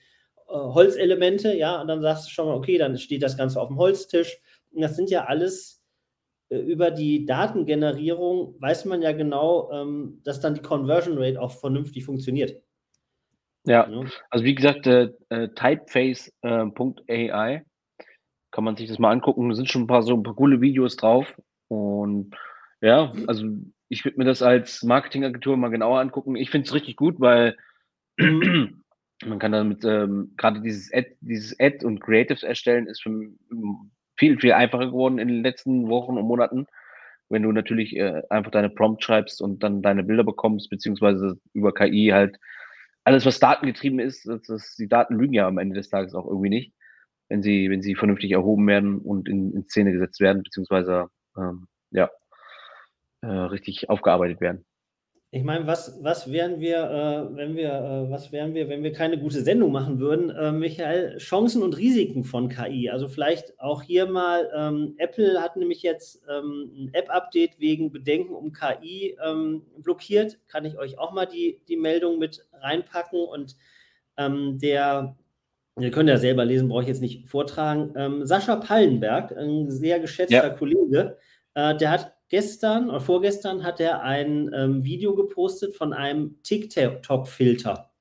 [0.48, 3.70] äh, Holzelemente, ja, und dann sagst du schon mal, okay, dann steht das Ganze auf
[3.70, 4.40] dem Holztisch.
[4.72, 5.84] Und das sind ja alles
[6.50, 11.52] äh, über die Datengenerierung, weiß man ja genau, ähm, dass dann die Conversion Rate auch
[11.52, 12.62] vernünftig funktioniert.
[13.66, 14.06] Ja, ja.
[14.30, 17.64] also wie gesagt, äh, äh typeface.ai
[18.52, 19.50] kann man sich das mal angucken.
[19.50, 21.34] Da sind schon ein paar so ein paar coole Videos drauf.
[21.70, 22.36] Und
[22.82, 23.48] ja, also
[23.90, 26.36] ich würde mir das als Marketingagentur mal genauer angucken.
[26.36, 27.58] Ich finde es richtig gut, weil
[28.18, 33.32] man kann damit ähm, gerade dieses Ad, dieses Ad und Creatives erstellen ist für,
[34.18, 36.68] viel, viel einfacher geworden in den letzten Wochen und Monaten.
[37.30, 41.74] Wenn du natürlich äh, einfach deine Prompt schreibst und dann deine Bilder bekommst, beziehungsweise über
[41.74, 42.38] KI halt
[43.04, 46.26] alles, was datengetrieben ist, das, das, die Daten lügen ja am Ende des Tages auch
[46.26, 46.74] irgendwie nicht,
[47.30, 51.68] wenn sie, wenn sie vernünftig erhoben werden und in, in Szene gesetzt werden, beziehungsweise ähm,
[51.92, 52.10] ja,
[53.22, 54.66] äh, richtig aufgearbeitet werden.
[55.36, 58.94] Ich meine, was, was wären wir, äh, wenn wir, äh, was wären wir, wenn wir
[58.94, 60.30] keine gute Sendung machen würden?
[60.30, 62.92] Äh, Michael, Chancen und Risiken von KI.
[62.92, 68.36] Also vielleicht auch hier mal, ähm, Apple hat nämlich jetzt ähm, ein App-Update wegen Bedenken
[68.36, 70.38] um KI ähm, blockiert.
[70.48, 73.20] Kann ich euch auch mal die, die Meldung mit reinpacken?
[73.20, 73.56] Und
[74.18, 75.18] ähm, der,
[75.80, 77.92] ihr könnt ja selber lesen, brauche ich jetzt nicht vortragen.
[77.96, 80.50] Ähm, Sascha Pallenberg, ein sehr geschätzter ja.
[80.52, 81.18] Kollege,
[81.56, 87.92] äh, der hat gestern oder vorgestern hat er ein ähm, Video gepostet von einem TikTok-Filter.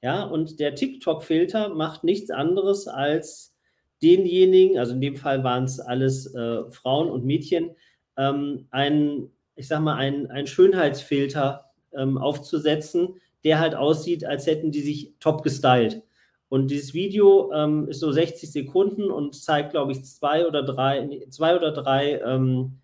[0.00, 3.56] Ja, und der TikTok-Filter macht nichts anderes als
[4.00, 7.72] denjenigen, also in dem Fall waren es alles äh, Frauen und Mädchen,
[8.16, 14.70] ähm, einen, ich sag mal, einen, einen Schönheitsfilter ähm, aufzusetzen, der halt aussieht, als hätten
[14.70, 16.04] die sich top gestylt.
[16.48, 21.26] Und dieses Video ähm, ist so 60 Sekunden und zeigt, glaube ich, zwei oder drei,
[21.30, 22.78] zwei oder drei ähm,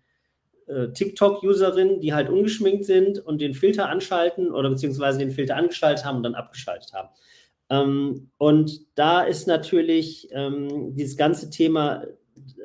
[0.69, 6.05] äh, TikTok-Userinnen, die halt ungeschminkt sind und den Filter anschalten oder beziehungsweise den Filter angeschaltet
[6.05, 7.09] haben und dann abgeschaltet haben.
[7.69, 12.03] Ähm, und da ist natürlich ähm, dieses ganze Thema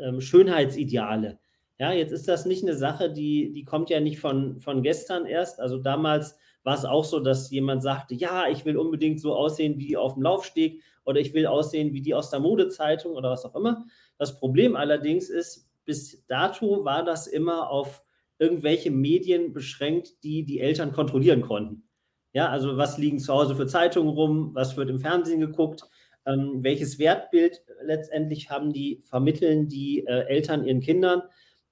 [0.01, 1.39] ähm, Schönheitsideale.
[1.79, 5.27] Ja, jetzt ist das nicht eine Sache, die, die kommt ja nicht von, von gestern
[5.27, 5.59] erst.
[5.61, 9.79] Also damals war es auch so, dass jemand sagte, ja, ich will unbedingt so aussehen
[9.79, 13.45] wie auf dem Laufsteg oder ich will aussehen wie die aus der Modezeitung oder was
[13.45, 13.85] auch immer.
[14.19, 18.03] Das Problem allerdings ist, bis dato war das immer auf
[18.39, 21.89] irgendwelche Medien beschränkt, die die Eltern kontrollieren konnten.
[22.33, 25.85] Ja, also was liegen zu Hause für Zeitungen rum, was wird im Fernsehen geguckt,
[26.27, 31.23] ähm, welches Wertbild letztendlich haben die, vermitteln die äh, Eltern ihren Kindern.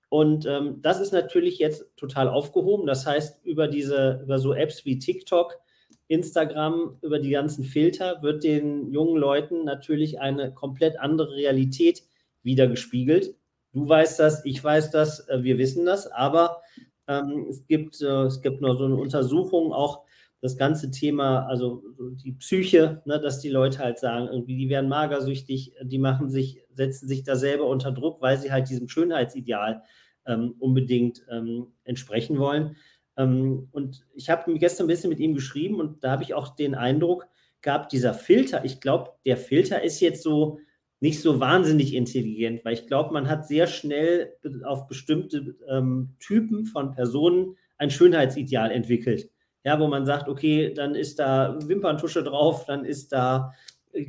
[0.08, 2.86] Und ähm, das ist natürlich jetzt total aufgehoben.
[2.86, 5.58] Das heißt, über diese, über so Apps wie TikTok,
[6.06, 12.02] Instagram, über die ganzen Filter wird den jungen Leuten natürlich eine komplett andere Realität
[12.42, 13.34] wiedergespiegelt.
[13.72, 16.60] Du weißt das, ich weiß das, äh, wir wissen das, aber
[17.08, 20.04] ähm, es, gibt, äh, es gibt noch so eine Untersuchung, auch
[20.42, 24.88] das ganze Thema, also die Psyche, ne, dass die Leute halt sagen, irgendwie, die werden
[24.88, 29.82] magersüchtig, die machen sich, setzen sich da selber unter Druck, weil sie halt diesem Schönheitsideal
[30.26, 32.76] ähm, unbedingt ähm, entsprechen wollen.
[33.16, 36.54] Ähm, und ich habe gestern ein bisschen mit ihm geschrieben und da habe ich auch
[36.56, 37.28] den Eindruck
[37.60, 40.58] gehabt, dieser Filter, ich glaube, der Filter ist jetzt so,
[41.02, 44.34] nicht so wahnsinnig intelligent, weil ich glaube, man hat sehr schnell
[44.64, 49.28] auf bestimmte ähm, Typen von Personen ein Schönheitsideal entwickelt.
[49.64, 53.52] Ja, wo man sagt, okay, dann ist da Wimperntusche drauf, dann ist da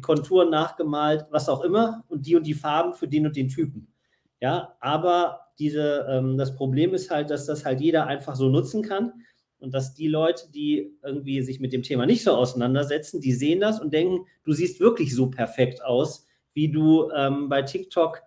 [0.01, 3.87] Konturen nachgemalt, was auch immer, und die und die Farben für den und den Typen.
[4.39, 8.83] Ja, aber diese, ähm, das Problem ist halt, dass das halt jeder einfach so nutzen
[8.83, 9.13] kann
[9.57, 13.61] und dass die Leute, die irgendwie sich mit dem Thema nicht so auseinandersetzen, die sehen
[13.61, 18.21] das und denken, du siehst wirklich so perfekt aus, wie du ähm, bei TikTok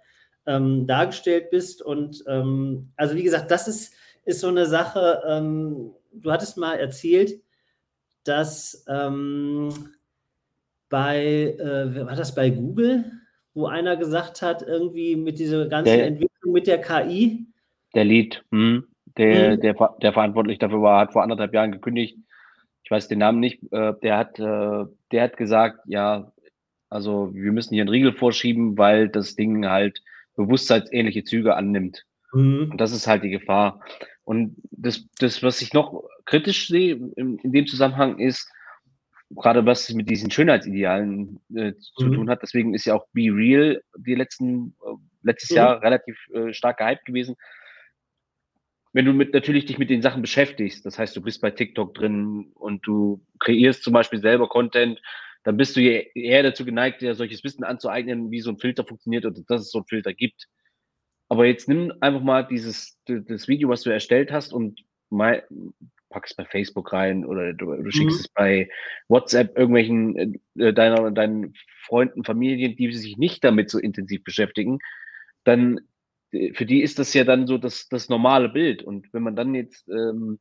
[0.46, 1.82] ähm, dargestellt bist.
[1.82, 6.74] Und ähm, also wie gesagt, das ist, ist so eine Sache, ähm, du hattest mal
[6.74, 7.40] erzählt,
[8.24, 9.70] dass ähm,
[10.88, 13.04] bei, äh, war das bei Google,
[13.54, 17.46] wo einer gesagt hat, irgendwie mit dieser ganzen der, Entwicklung mit der KI?
[17.94, 18.86] Der Lead, hm,
[19.16, 19.60] der, hm.
[19.60, 22.18] der, der verantwortlich dafür war, hat vor anderthalb Jahren gekündigt.
[22.84, 23.60] Ich weiß den Namen nicht.
[23.72, 26.30] Äh, der hat, äh, der hat gesagt, ja,
[26.88, 30.02] also wir müssen hier einen Riegel vorschieben, weil das Ding halt
[30.36, 32.04] bewusstseinsähnliche Züge annimmt.
[32.32, 32.70] Mhm.
[32.72, 33.80] Und das ist halt die Gefahr.
[34.24, 38.50] Und das, das was ich noch kritisch sehe in, in dem Zusammenhang ist,
[39.30, 42.12] gerade was mit diesen Schönheitsidealen äh, zu mhm.
[42.14, 42.42] tun hat.
[42.42, 45.56] Deswegen ist ja auch Be Real die letzten, äh, letztes mhm.
[45.56, 47.36] Jahr relativ äh, stark gehypt gewesen.
[48.92, 51.94] Wenn du mit, natürlich dich mit den Sachen beschäftigst, das heißt, du bist bei TikTok
[51.94, 55.00] drin und du kreierst zum Beispiel selber Content,
[55.46, 59.24] dann bist du eher dazu geneigt, dir solches Wissen anzueignen, wie so ein Filter funktioniert
[59.24, 60.48] oder dass es so einen Filter gibt.
[61.28, 65.46] Aber jetzt nimm einfach mal dieses, das Video, was du erstellt hast und mal,
[66.10, 68.20] pack es bei Facebook rein oder du, du schickst mhm.
[68.22, 68.68] es bei
[69.06, 71.54] WhatsApp irgendwelchen äh, deiner, deinen
[71.84, 74.80] Freunden, Familien, die sich nicht damit so intensiv beschäftigen,
[75.44, 75.78] dann
[76.32, 78.82] äh, für die ist das ja dann so das, das normale Bild.
[78.82, 80.40] Und wenn man dann jetzt ähm,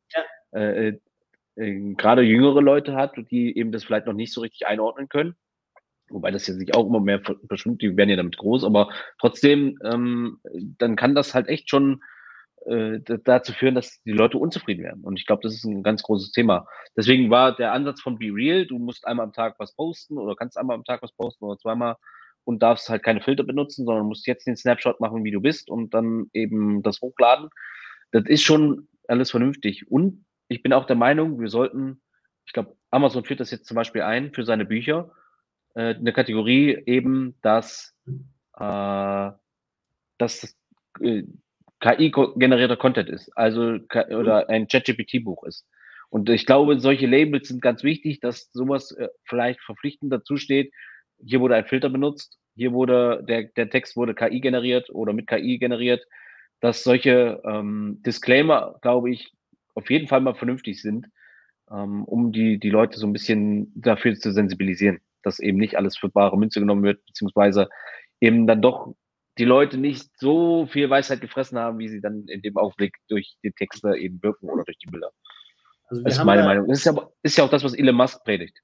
[0.51, 0.59] ja.
[0.59, 0.97] äh,
[1.55, 5.35] äh, gerade jüngere Leute hat, die eben das vielleicht noch nicht so richtig einordnen können,
[6.09, 8.89] wobei das ja sich auch immer mehr verschwimmt, die werden ja damit groß, aber
[9.19, 10.39] trotzdem, ähm,
[10.77, 12.01] dann kann das halt echt schon
[12.65, 15.03] äh, dazu führen, dass die Leute unzufrieden werden.
[15.03, 16.67] Und ich glaube, das ist ein ganz großes Thema.
[16.97, 20.35] Deswegen war der Ansatz von Be Real, du musst einmal am Tag was posten oder
[20.35, 21.95] kannst einmal am Tag was posten oder zweimal
[22.43, 25.69] und darfst halt keine Filter benutzen, sondern musst jetzt den Snapshot machen, wie du bist
[25.69, 27.49] und dann eben das hochladen.
[28.11, 29.91] Das ist schon alles vernünftig.
[29.91, 32.01] Und ich bin auch der Meinung, wir sollten,
[32.45, 35.11] ich glaube, Amazon führt das jetzt zum Beispiel ein für seine Bücher,
[35.73, 37.95] äh, eine Kategorie eben, dass,
[38.57, 39.31] äh,
[40.17, 40.57] dass
[41.01, 41.23] äh,
[41.81, 43.79] KI-generierter Content ist, also
[44.09, 45.67] oder ein ChatGPT-Buch ist.
[46.09, 50.71] Und ich glaube, solche Labels sind ganz wichtig, dass sowas äh, vielleicht verpflichtend dazu steht.
[51.23, 55.27] Hier wurde ein Filter benutzt, hier wurde der, der Text wurde KI generiert oder mit
[55.27, 56.05] KI generiert,
[56.61, 59.33] dass solche ähm, Disclaimer, glaube ich,
[59.75, 61.07] auf jeden Fall mal vernünftig sind,
[61.71, 65.97] ähm, um die, die Leute so ein bisschen dafür zu sensibilisieren dass eben nicht alles
[65.97, 67.67] für bare Münze genommen wird, beziehungsweise
[68.21, 68.93] eben dann doch
[69.37, 73.35] die Leute nicht so viel Weisheit gefressen haben, wie sie dann in dem Augenblick durch
[73.43, 75.11] die Texte eben wirken oder durch die Bilder.
[75.87, 76.67] Also das ist meine ja, Meinung.
[76.67, 78.57] Das ist ja, ist ja auch das, was Elon Musk predigt,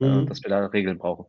[0.00, 0.26] äh, mhm.
[0.26, 1.26] dass wir da Regeln brauchen.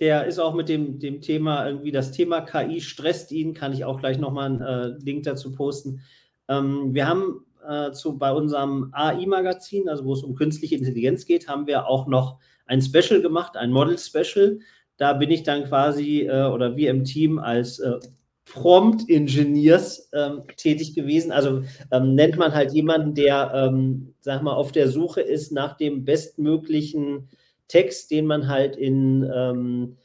[0.00, 3.84] Der ist auch mit dem, dem Thema, irgendwie das Thema KI stresst ihn, kann ich
[3.84, 6.02] auch gleich nochmal einen äh, Link dazu posten.
[6.48, 11.48] Ähm, wir haben äh, zu, bei unserem AI-Magazin, also wo es um künstliche Intelligenz geht,
[11.48, 14.58] haben wir auch noch ein Special gemacht, ein Model-Special.
[14.96, 17.98] Da bin ich dann quasi äh, oder wir im Team als äh,
[18.44, 21.32] Prompt-Engineers ähm, tätig gewesen.
[21.32, 25.76] Also ähm, nennt man halt jemanden, der, ähm, sag mal, auf der Suche ist nach
[25.76, 27.28] dem bestmöglichen
[27.68, 29.96] Text, den man halt in ähm,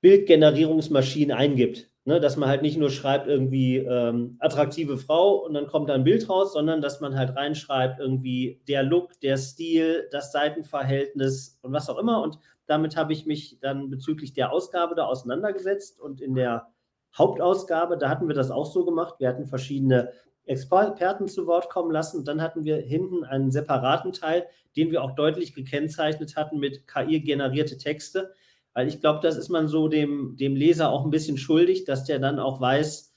[0.00, 1.88] Bildgenerierungsmaschinen eingibt.
[2.04, 5.94] Ne, dass man halt nicht nur schreibt irgendwie ähm, attraktive Frau und dann kommt da
[5.94, 11.58] ein Bild raus, sondern dass man halt reinschreibt irgendwie der Look, der Stil, das Seitenverhältnis
[11.60, 12.22] und was auch immer.
[12.22, 16.68] Und damit habe ich mich dann bezüglich der Ausgabe da auseinandergesetzt und in der
[17.16, 19.16] Hauptausgabe, da hatten wir das auch so gemacht.
[19.18, 20.12] Wir hatten verschiedene
[20.44, 22.18] Experten zu Wort kommen lassen.
[22.18, 26.86] Und dann hatten wir hinten einen separaten Teil, den wir auch deutlich gekennzeichnet hatten mit
[26.86, 28.32] KI-generierte Texte.
[28.78, 32.04] Weil ich glaube, das ist man so dem, dem Leser auch ein bisschen schuldig, dass
[32.04, 33.12] der dann auch weiß,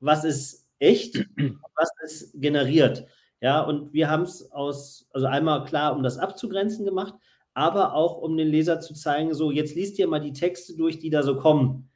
[0.00, 1.14] was ist echt,
[1.74, 3.06] was ist generiert.
[3.40, 7.14] Ja, und wir haben es aus, also einmal klar, um das abzugrenzen gemacht,
[7.54, 10.98] aber auch um den Leser zu zeigen, so jetzt liest ihr mal die Texte durch,
[10.98, 11.88] die da so kommen.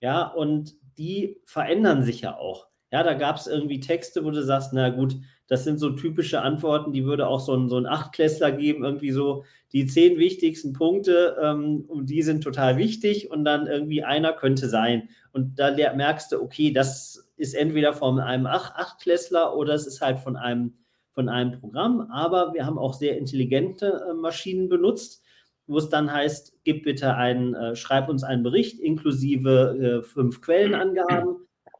[0.00, 2.68] Ja, und die verändern sich ja auch.
[2.92, 6.42] Ja, da gab es irgendwie Texte, wo du sagst, na gut, das sind so typische
[6.42, 10.72] Antworten, die würde auch so ein, so ein Achtklässler geben, irgendwie so die zehn wichtigsten
[10.72, 15.08] Punkte, ähm, und die sind total wichtig und dann irgendwie einer könnte sein.
[15.32, 20.00] Und da merkst du, okay, das ist entweder von einem Ach Achtklässler oder es ist
[20.00, 20.74] halt von einem,
[21.12, 25.24] von einem Programm, aber wir haben auch sehr intelligente äh, Maschinen benutzt
[25.66, 30.40] wo es dann heißt, gib bitte einen, äh, schreib uns einen Bericht inklusive äh, fünf
[30.40, 31.36] Quellenangaben.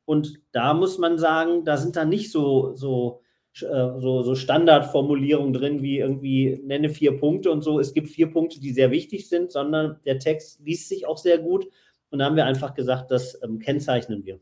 [0.07, 3.21] Und da muss man sagen, da sind dann nicht so, so
[3.61, 7.79] so, so Standardformulierungen drin, wie irgendwie nenne vier Punkte und so.
[7.79, 11.39] Es gibt vier Punkte, die sehr wichtig sind, sondern der Text liest sich auch sehr
[11.39, 11.67] gut.
[12.11, 14.41] Und da haben wir einfach gesagt, das ähm, kennzeichnen wir.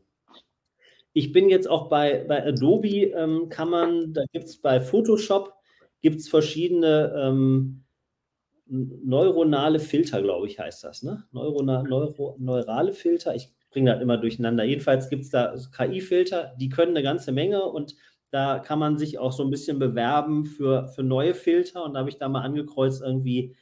[1.13, 5.53] Ich bin jetzt auch bei, bei Adobe, ähm, kann man, da gibt es bei Photoshop,
[6.01, 7.83] gibt es verschiedene ähm,
[8.65, 11.03] neuronale Filter, glaube ich, heißt das.
[11.03, 11.23] Ne?
[11.31, 14.63] Neurona, Neuro, neurale Filter, ich bringe das immer durcheinander.
[14.63, 17.95] Jedenfalls gibt es da KI-Filter, die können eine ganze Menge und
[18.33, 21.83] da kann man sich auch so ein bisschen bewerben für, für neue Filter.
[21.83, 23.55] Und da habe ich da mal angekreuzt, irgendwie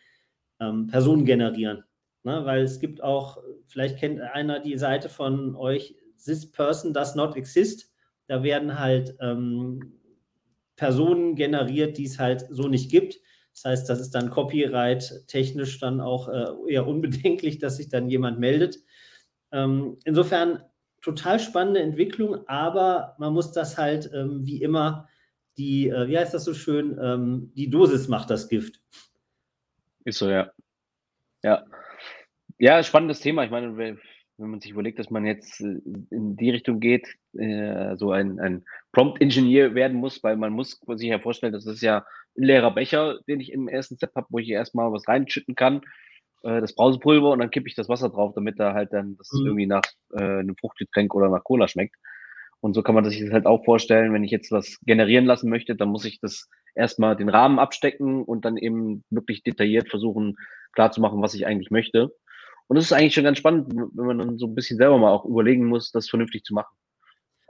[0.62, 1.84] ähm, Personen generieren.
[2.24, 2.46] Ne?
[2.46, 7.36] Weil es gibt auch, vielleicht kennt einer die Seite von euch, This Person Does Not
[7.36, 7.92] Exist.
[8.28, 10.00] Da werden halt ähm,
[10.78, 13.20] Personen generiert, die es halt so nicht gibt.
[13.54, 18.08] Das heißt, das ist dann Copyright technisch dann auch äh, eher unbedenklich, dass sich dann
[18.08, 18.78] jemand meldet.
[19.52, 20.64] Ähm, insofern
[21.02, 25.08] total spannende Entwicklung, aber man muss das halt ähm, wie immer,
[25.58, 28.82] die, äh, wie heißt das so schön, ähm, die Dosis macht das Gift.
[30.06, 30.52] Ist so, ja.
[31.44, 31.66] Ja.
[32.58, 33.44] Ja, spannendes Thema.
[33.44, 34.00] Ich meine, wenn
[34.38, 38.64] man sich überlegt, dass man jetzt äh, in die Richtung geht, äh, so ein, ein
[38.92, 42.06] Prompt-Ingenieur werden muss, weil man muss sich ja vorstellen, das ist ja
[42.38, 45.82] ein leerer Becher, den ich im ersten Step habe, wo ich erstmal was reinschütten kann
[46.44, 49.32] äh, das Brausepulver und dann kippe ich das Wasser drauf, damit da halt dann das
[49.34, 49.46] mhm.
[49.48, 51.96] irgendwie nach äh, einem Fruchtgetränk oder nach Cola schmeckt.
[52.60, 55.50] Und so kann man sich das halt auch vorstellen, wenn ich jetzt was generieren lassen
[55.50, 60.38] möchte, dann muss ich das erstmal den Rahmen abstecken und dann eben wirklich detailliert versuchen
[60.74, 62.14] klarzumachen, was ich eigentlich möchte.
[62.68, 65.12] Und das ist eigentlich schon ganz spannend, wenn man dann so ein bisschen selber mal
[65.12, 66.74] auch überlegen muss, das vernünftig zu machen.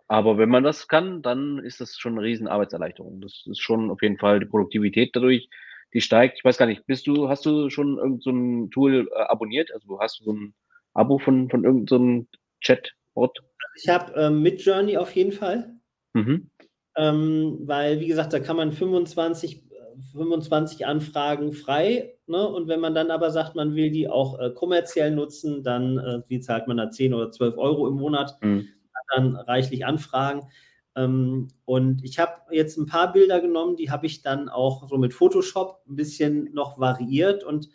[0.08, 3.22] Aber wenn man das kann, dann ist das schon eine riesen Arbeitserleichterung.
[3.22, 5.48] Das ist schon auf jeden Fall die Produktivität dadurch,
[5.94, 6.38] die steigt.
[6.38, 9.72] Ich weiß gar nicht, bist du, hast du schon irgendein so Tool äh, abonniert?
[9.74, 10.54] Also hast du so ein
[10.94, 13.40] Abo von, von irgendeinem so Chatbot?
[13.76, 15.76] Ich habe ähm, mit Journey auf jeden Fall.
[16.14, 16.50] Mhm.
[16.98, 19.64] Ähm, weil, wie gesagt, da kann man 25,
[20.12, 22.16] 25 Anfragen frei.
[22.28, 22.48] Ne?
[22.48, 26.22] Und wenn man dann aber sagt, man will die auch äh, kommerziell nutzen, dann äh,
[26.28, 28.68] wie zahlt man da 10 oder 12 Euro im Monat, mhm.
[29.16, 30.48] dann reichlich Anfragen.
[30.96, 34.98] Ähm, und ich habe jetzt ein paar Bilder genommen, die habe ich dann auch so
[34.98, 37.44] mit Photoshop ein bisschen noch variiert.
[37.44, 37.70] Und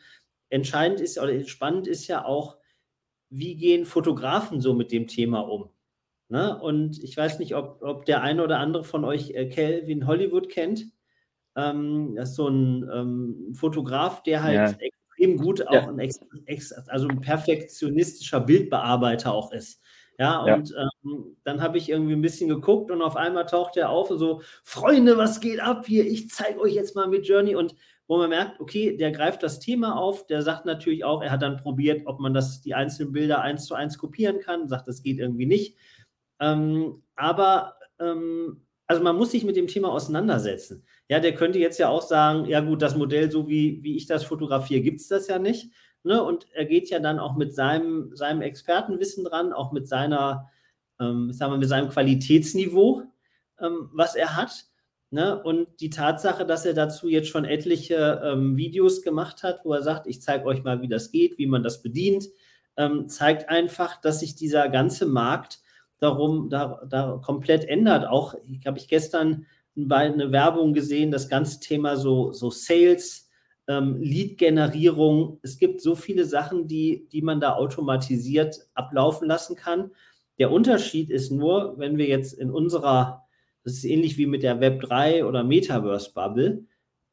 [0.48, 2.58] entscheidend ist oder spannend ist ja auch,
[3.30, 5.70] wie gehen Fotografen so mit dem Thema um?
[6.28, 6.58] Ne?
[6.60, 10.48] Und ich weiß nicht, ob, ob der eine oder andere von euch äh, Calvin Hollywood
[10.48, 10.86] kennt.
[11.54, 14.86] Ähm, das ist so ein ähm, Fotograf, der halt ja.
[14.86, 15.88] extrem gut auch ja.
[15.88, 19.80] ein, ex, ex, also ein perfektionistischer Bildbearbeiter auch ist.
[20.18, 20.88] Ja, und ja.
[21.04, 24.18] Ähm, dann habe ich irgendwie ein bisschen geguckt und auf einmal taucht er auf und
[24.18, 26.06] so, Freunde, was geht ab hier?
[26.06, 27.74] Ich zeige euch jetzt mal mit Journey und
[28.08, 31.42] wo man merkt, okay, der greift das Thema auf, der sagt natürlich auch, er hat
[31.42, 35.02] dann probiert, ob man das, die einzelnen Bilder eins zu eins kopieren kann, sagt, das
[35.02, 35.76] geht irgendwie nicht.
[36.40, 40.84] Ähm, aber ähm, also man muss sich mit dem Thema auseinandersetzen.
[41.08, 44.06] Ja, der könnte jetzt ja auch sagen, ja gut, das Modell, so wie, wie ich
[44.06, 45.72] das fotografiere, gibt es das ja nicht.
[46.06, 46.22] Ne?
[46.22, 50.48] Und er geht ja dann auch mit seinem, seinem Expertenwissen dran, auch mit seiner,
[51.00, 53.02] ähm, sagen wir, mit seinem Qualitätsniveau,
[53.60, 54.66] ähm, was er hat.
[55.10, 55.42] Ne?
[55.42, 59.82] Und die Tatsache, dass er dazu jetzt schon etliche ähm, Videos gemacht hat, wo er
[59.82, 62.28] sagt, ich zeige euch mal, wie das geht, wie man das bedient,
[62.76, 65.60] ähm, zeigt einfach, dass sich dieser ganze Markt
[65.98, 68.06] darum da, da komplett ändert.
[68.06, 73.25] Auch, habe ich gestern eine Werbung gesehen, das ganze Thema so, so Sales,
[73.68, 75.38] ähm, Lead-Generierung.
[75.42, 79.90] Es gibt so viele Sachen, die, die man da automatisiert ablaufen lassen kann.
[80.38, 83.24] Der Unterschied ist nur, wenn wir jetzt in unserer,
[83.64, 86.64] das ist ähnlich wie mit der Web3 oder Metaverse-Bubble,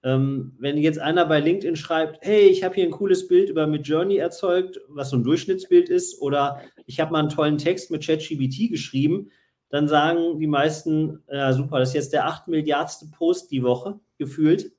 [0.03, 3.67] ähm, wenn jetzt einer bei LinkedIn schreibt, hey, ich habe hier ein cooles Bild über
[3.67, 8.05] Midjourney erzeugt, was so ein Durchschnittsbild ist, oder ich habe mal einen tollen Text mit
[8.05, 9.31] ChatGBT geschrieben,
[9.69, 13.99] dann sagen die meisten, ja super, das ist jetzt der acht Milliardste Post die Woche
[14.17, 14.71] gefühlt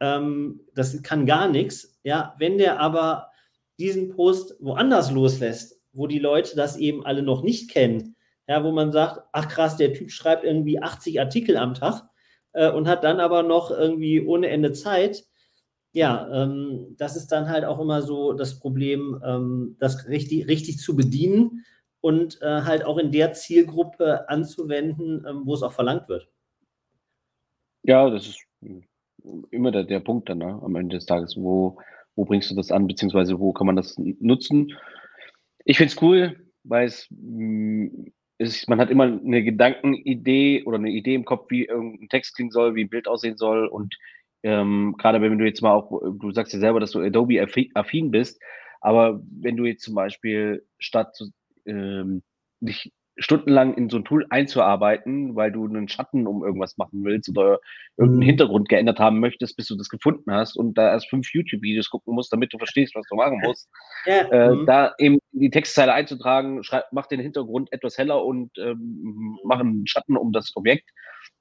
[0.00, 1.98] ähm, das kann gar nichts.
[2.02, 3.28] Ja, wenn der aber
[3.78, 8.16] diesen Post woanders loslässt, wo die Leute das eben alle noch nicht kennen,
[8.48, 12.02] ja, wo man sagt, ach krass, der Typ schreibt irgendwie 80 Artikel am Tag
[12.52, 15.24] äh, und hat dann aber noch irgendwie ohne Ende Zeit.
[15.92, 20.78] Ja, ähm, das ist dann halt auch immer so das Problem, ähm, das richtig, richtig
[20.78, 21.64] zu bedienen
[22.00, 26.28] und äh, halt auch in der Zielgruppe anzuwenden, ähm, wo es auch verlangt wird.
[27.82, 28.40] Ja, das ist
[29.50, 31.36] immer der, der Punkt dann ne, am Ende des Tages.
[31.36, 31.78] Wo,
[32.16, 34.72] wo bringst du das an, beziehungsweise wo kann man das nutzen?
[35.64, 37.88] Ich finde es cool, weil es mm,
[38.38, 42.50] ist, man hat immer eine Gedankenidee oder eine Idee im Kopf, wie irgendein Text klingen
[42.50, 43.66] soll, wie ein Bild aussehen soll.
[43.66, 43.96] Und
[44.42, 48.40] ähm, gerade wenn du jetzt mal auch, du sagst ja selber, dass du Adobe-affin bist,
[48.80, 51.14] aber wenn du jetzt zum Beispiel statt
[51.66, 52.22] ähm,
[52.60, 57.28] dich stundenlang in so ein Tool einzuarbeiten, weil du einen Schatten um irgendwas machen willst
[57.28, 57.60] oder
[57.96, 58.26] irgendeinen mhm.
[58.26, 62.14] Hintergrund geändert haben möchtest, bis du das gefunden hast und da erst fünf YouTube-Videos gucken
[62.14, 63.68] musst, damit du verstehst, was du machen musst.
[64.06, 64.22] Ja.
[64.30, 64.66] Äh, mhm.
[64.66, 69.86] Da eben die Textzeile einzutragen, schreib, mach den Hintergrund etwas heller und ähm, mach einen
[69.86, 70.88] Schatten um das Objekt,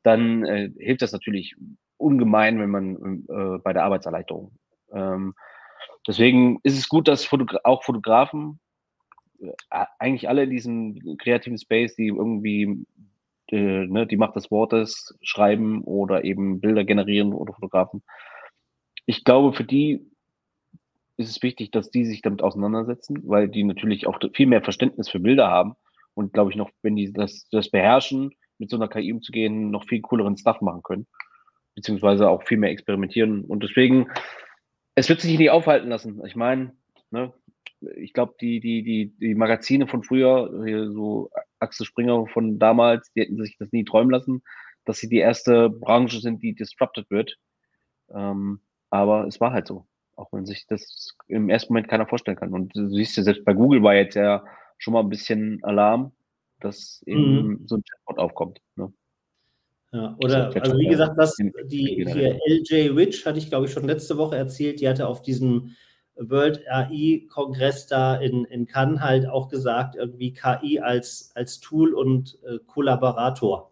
[0.04, 1.56] dann äh, hilft das natürlich
[1.98, 4.52] ungemein, wenn man äh, bei der Arbeitserleichterung.
[4.92, 5.34] Ähm,
[6.06, 8.60] deswegen ist es gut, dass Fotogra auch Fotografen
[9.70, 12.86] eigentlich alle in diesem kreativen Space, die irgendwie
[13.52, 18.04] äh, ne, die Macht des Wortes schreiben oder eben Bilder generieren oder Fotografen.
[19.06, 20.06] Ich glaube, für die
[21.18, 25.10] ist es wichtig, dass die sich damit auseinandersetzen, weil die natürlich auch viel mehr Verständnis
[25.10, 25.74] für Bilder haben
[26.14, 29.86] und glaube ich noch, wenn die das, das beherrschen, mit so einer KI umzugehen, noch
[29.86, 31.08] viel cooleren Stuff machen können,
[31.76, 33.44] beziehungsweise auch viel mehr experimentieren.
[33.46, 34.08] Und deswegen,
[34.96, 36.22] es wird sich nicht aufhalten lassen.
[36.26, 36.74] Ich meine,
[37.10, 37.34] ne,
[37.96, 40.50] ich glaube, die, die, die, die Magazine von früher,
[40.92, 44.44] so Axel Springer von damals, die hätten sich das nie träumen lassen,
[44.86, 47.38] dass sie die erste Branche sind, die disrupted wird.
[48.12, 52.38] Ähm, aber es war halt so, auch wenn sich das im ersten Moment keiner vorstellen
[52.38, 52.54] kann.
[52.54, 54.44] Und du siehst ja, selbst bei Google war jetzt ja
[54.78, 56.12] schon mal ein bisschen Alarm,
[56.60, 57.68] dass eben mhm.
[57.68, 58.60] so ein Chatbot aufkommt.
[58.76, 58.92] Ne?
[59.92, 63.86] Ja, oder, also wie gesagt, das, die, die LJ Rich hatte ich, glaube ich, schon
[63.86, 65.76] letzte Woche erzählt, die hatte auf diesem
[66.20, 72.38] World AI-Kongress da in, in Cannes halt auch gesagt, irgendwie KI als, als Tool und
[72.43, 73.72] äh, Kollaborator.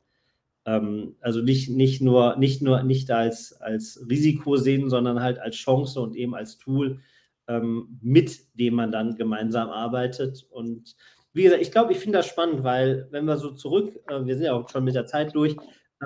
[0.65, 5.55] Ähm, also nicht, nicht nur, nicht nur nicht als, als Risiko sehen, sondern halt als
[5.55, 6.99] Chance und eben als Tool,
[7.47, 10.45] ähm, mit dem man dann gemeinsam arbeitet.
[10.49, 10.95] Und
[11.33, 14.35] wie gesagt, ich glaube, ich finde das spannend, weil wenn wir so zurück, äh, wir
[14.35, 15.55] sind ja auch schon mit der Zeit durch,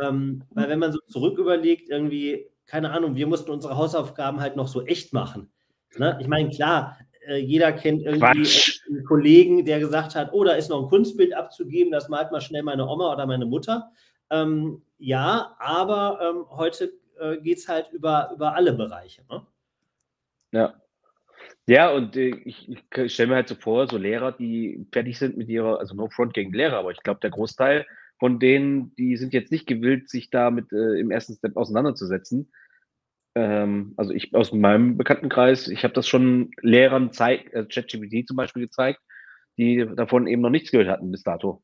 [0.02, 4.56] ähm, weil wenn man so zurück überlegt, irgendwie, keine Ahnung, wir mussten unsere Hausaufgaben halt
[4.56, 5.52] noch so echt machen.
[5.98, 6.18] Ne?
[6.22, 8.82] Ich meine, klar, äh, jeder kennt irgendwie Quatsch.
[8.90, 12.42] einen Kollegen, der gesagt hat, oh, da ist noch ein Kunstbild abzugeben, das malt mal
[12.42, 13.92] schnell meine Oma oder meine Mutter.
[14.30, 19.24] Ähm, ja, aber ähm, heute äh, geht es halt über, über alle Bereiche.
[19.30, 19.46] Ne?
[20.52, 20.74] Ja.
[21.68, 25.38] Ja, und äh, ich, ich stelle mir halt so vor, so Lehrer, die fertig sind
[25.38, 27.86] mit ihrer, also no front gegen Lehrer, aber ich glaube, der Großteil
[28.20, 32.52] von denen, die sind jetzt nicht gewillt, sich damit äh, im ersten Step auseinanderzusetzen.
[33.36, 38.38] Ähm, also ich aus meinem Bekanntenkreis, ich habe das schon Lehrern zeigt, äh, ChatGPT zum
[38.38, 39.00] Beispiel gezeigt,
[39.58, 41.64] die davon eben noch nichts gehört hatten bis dato.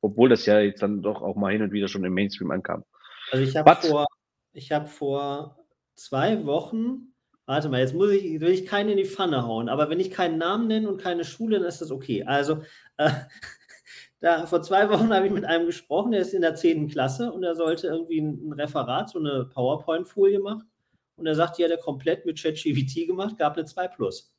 [0.00, 2.84] Obwohl das ja jetzt dann doch auch mal hin und wieder schon im Mainstream ankam.
[3.30, 4.06] Also ich habe vor,
[4.52, 5.58] ich habe vor
[5.94, 7.14] zwei Wochen
[7.46, 10.10] Warte mal, jetzt muss ich, will ich keinen in die Pfanne hauen, aber wenn ich
[10.10, 12.24] keinen Namen nenne und keine Schule, dann ist das okay.
[12.24, 12.62] Also,
[12.96, 13.10] äh,
[14.20, 16.88] da, vor zwei Wochen habe ich mit einem gesprochen, der ist in der 10.
[16.88, 20.70] Klasse und er sollte irgendwie ein, ein Referat, so eine PowerPoint-Folie machen.
[21.16, 24.34] Und er sagt, die hat er komplett mit ChatGPT gemacht, gab eine 2 Plus.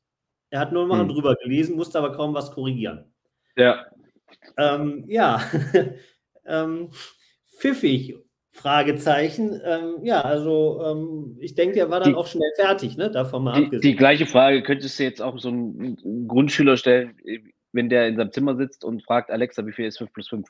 [0.50, 1.08] Er hat nur mal hm.
[1.08, 3.12] drüber gelesen, musste aber kaum was korrigieren.
[3.56, 3.86] Ja.
[4.56, 5.40] Ähm, ja,
[6.46, 6.90] ähm,
[7.48, 8.16] pfiffig.
[8.56, 9.60] Fragezeichen.
[9.64, 13.10] Ähm, ja, also ähm, ich denke, er war dann die, auch schnell fertig, ne?
[13.10, 17.18] Davon mal die, die, gleiche Frage könntest du jetzt auch so einen Grundschüler stellen,
[17.72, 20.48] wenn der in seinem Zimmer sitzt und fragt, Alexa, wie viel ist 5 plus 5?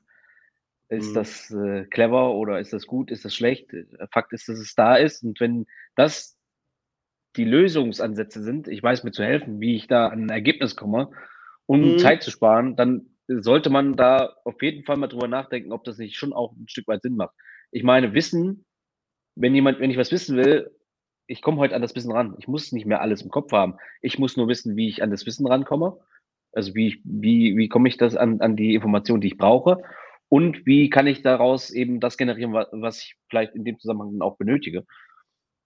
[0.88, 1.14] Ist mhm.
[1.14, 3.10] das äh, clever oder ist das gut?
[3.10, 3.70] Ist das schlecht?
[4.12, 5.24] Fakt ist, dass es da ist.
[5.24, 5.66] Und wenn
[5.96, 6.36] das
[7.36, 11.10] die Lösungsansätze sind, ich weiß mir zu helfen, wie ich da an ein Ergebnis komme,
[11.66, 11.98] um mhm.
[11.98, 15.98] Zeit zu sparen, dann sollte man da auf jeden Fall mal drüber nachdenken, ob das
[15.98, 17.34] nicht schon auch ein Stück weit Sinn macht.
[17.72, 18.64] Ich meine, Wissen,
[19.34, 20.70] wenn jemand, wenn ich was wissen will,
[21.26, 22.36] ich komme heute an das Wissen ran.
[22.38, 23.74] Ich muss nicht mehr alles im Kopf haben.
[24.00, 25.98] Ich muss nur wissen, wie ich an das Wissen rankomme.
[26.52, 29.82] Also wie, wie, wie komme ich das an, an die Informationen, die ich brauche?
[30.28, 34.36] Und wie kann ich daraus eben das generieren, was ich vielleicht in dem Zusammenhang auch
[34.36, 34.84] benötige?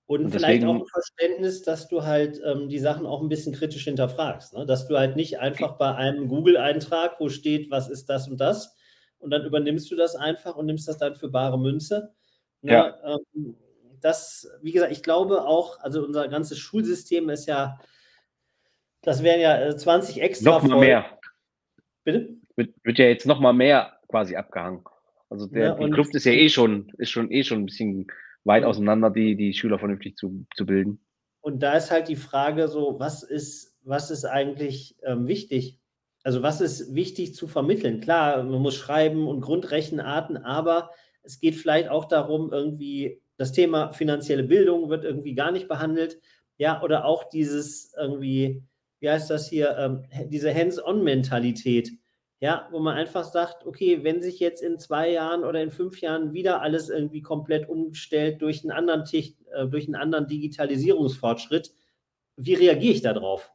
[0.06, 3.28] Und, und vielleicht deswegen, auch ein Verständnis, dass du halt ähm, die Sachen auch ein
[3.28, 4.54] bisschen kritisch hinterfragst.
[4.54, 4.66] Ne?
[4.66, 8.76] Dass du halt nicht einfach bei einem Google-Eintrag, wo steht, was ist das und das,
[9.18, 12.12] und dann übernimmst du das einfach und nimmst das dann für bare Münze.
[12.62, 12.72] Ne?
[12.72, 12.98] Ja.
[13.04, 13.56] Ähm,
[14.00, 17.78] das, wie gesagt, ich glaube auch, also unser ganzes Schulsystem ist ja,
[19.02, 20.50] das wären ja 20 äh, extra.
[20.50, 21.18] Noch mal mehr.
[22.02, 22.36] Bitte?
[22.56, 24.84] Wird, wird ja jetzt noch mal mehr quasi abgehangen.
[25.28, 28.06] Also der, ja, die Kluft ist ja eh schon, ist schon eh schon ein bisschen
[28.44, 31.00] weit auseinander, die, die Schüler vernünftig zu, zu bilden.
[31.40, 35.78] Und da ist halt die Frage so, was ist, was ist eigentlich ähm, wichtig?
[36.22, 38.00] Also was ist wichtig zu vermitteln?
[38.00, 40.90] Klar, man muss schreiben und Grundrechenarten, aber
[41.22, 46.20] es geht vielleicht auch darum, irgendwie das Thema finanzielle Bildung wird irgendwie gar nicht behandelt.
[46.58, 48.62] Ja, oder auch dieses irgendwie,
[48.98, 51.90] wie heißt das hier, ähm, diese Hands-on-Mentalität.
[52.42, 56.00] Ja, wo man einfach sagt, okay, wenn sich jetzt in zwei Jahren oder in fünf
[56.00, 61.74] Jahren wieder alles irgendwie komplett umstellt durch einen anderen, äh, durch einen anderen Digitalisierungsfortschritt,
[62.36, 63.52] wie reagiere ich darauf?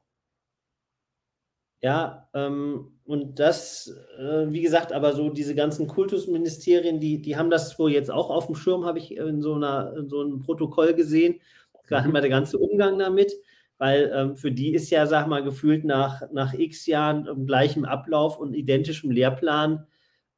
[1.82, 7.50] Ja, ähm, und das, äh, wie gesagt, aber so diese ganzen Kultusministerien, die, die haben
[7.52, 10.40] das wohl jetzt auch auf dem Schirm, habe ich in so, einer, in so einem
[10.40, 11.40] Protokoll gesehen.
[11.88, 13.34] Gerade mal der ganze Umgang damit,
[13.78, 17.86] weil ähm, für die ist ja, sag mal, gefühlt nach, nach x Jahren im gleichen
[17.86, 19.86] Ablauf und identischem Lehrplan,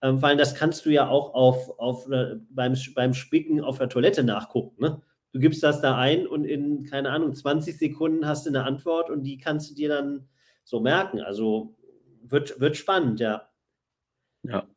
[0.01, 3.89] ähm, weil das kannst du ja auch auf, auf, äh, beim, beim Spicken auf der
[3.89, 4.81] Toilette nachgucken.
[4.81, 5.01] Ne?
[5.33, 9.09] Du gibst das da ein und in, keine Ahnung, 20 Sekunden hast du eine Antwort
[9.09, 10.27] und die kannst du dir dann
[10.63, 11.21] so merken.
[11.21, 11.75] Also
[12.23, 13.47] wird, wird spannend, ja.
[14.43, 14.67] Ja.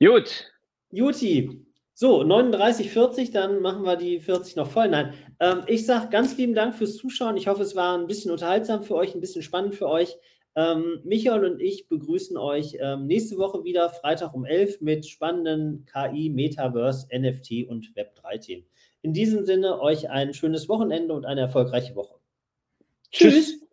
[0.00, 0.52] Gut.
[0.90, 1.67] Juti.
[2.00, 4.86] So, 39, 40, dann machen wir die 40 noch voll.
[4.86, 7.36] Nein, ähm, ich sage ganz lieben Dank fürs Zuschauen.
[7.36, 10.16] Ich hoffe, es war ein bisschen unterhaltsam für euch, ein bisschen spannend für euch.
[10.54, 15.86] Ähm, Michael und ich begrüßen euch ähm, nächste Woche wieder, Freitag um 11 mit spannenden
[15.86, 18.64] KI, Metaverse, NFT und Web3-Themen.
[19.02, 22.14] In diesem Sinne, euch ein schönes Wochenende und eine erfolgreiche Woche.
[23.10, 23.34] Tschüss.
[23.34, 23.67] Tschüss.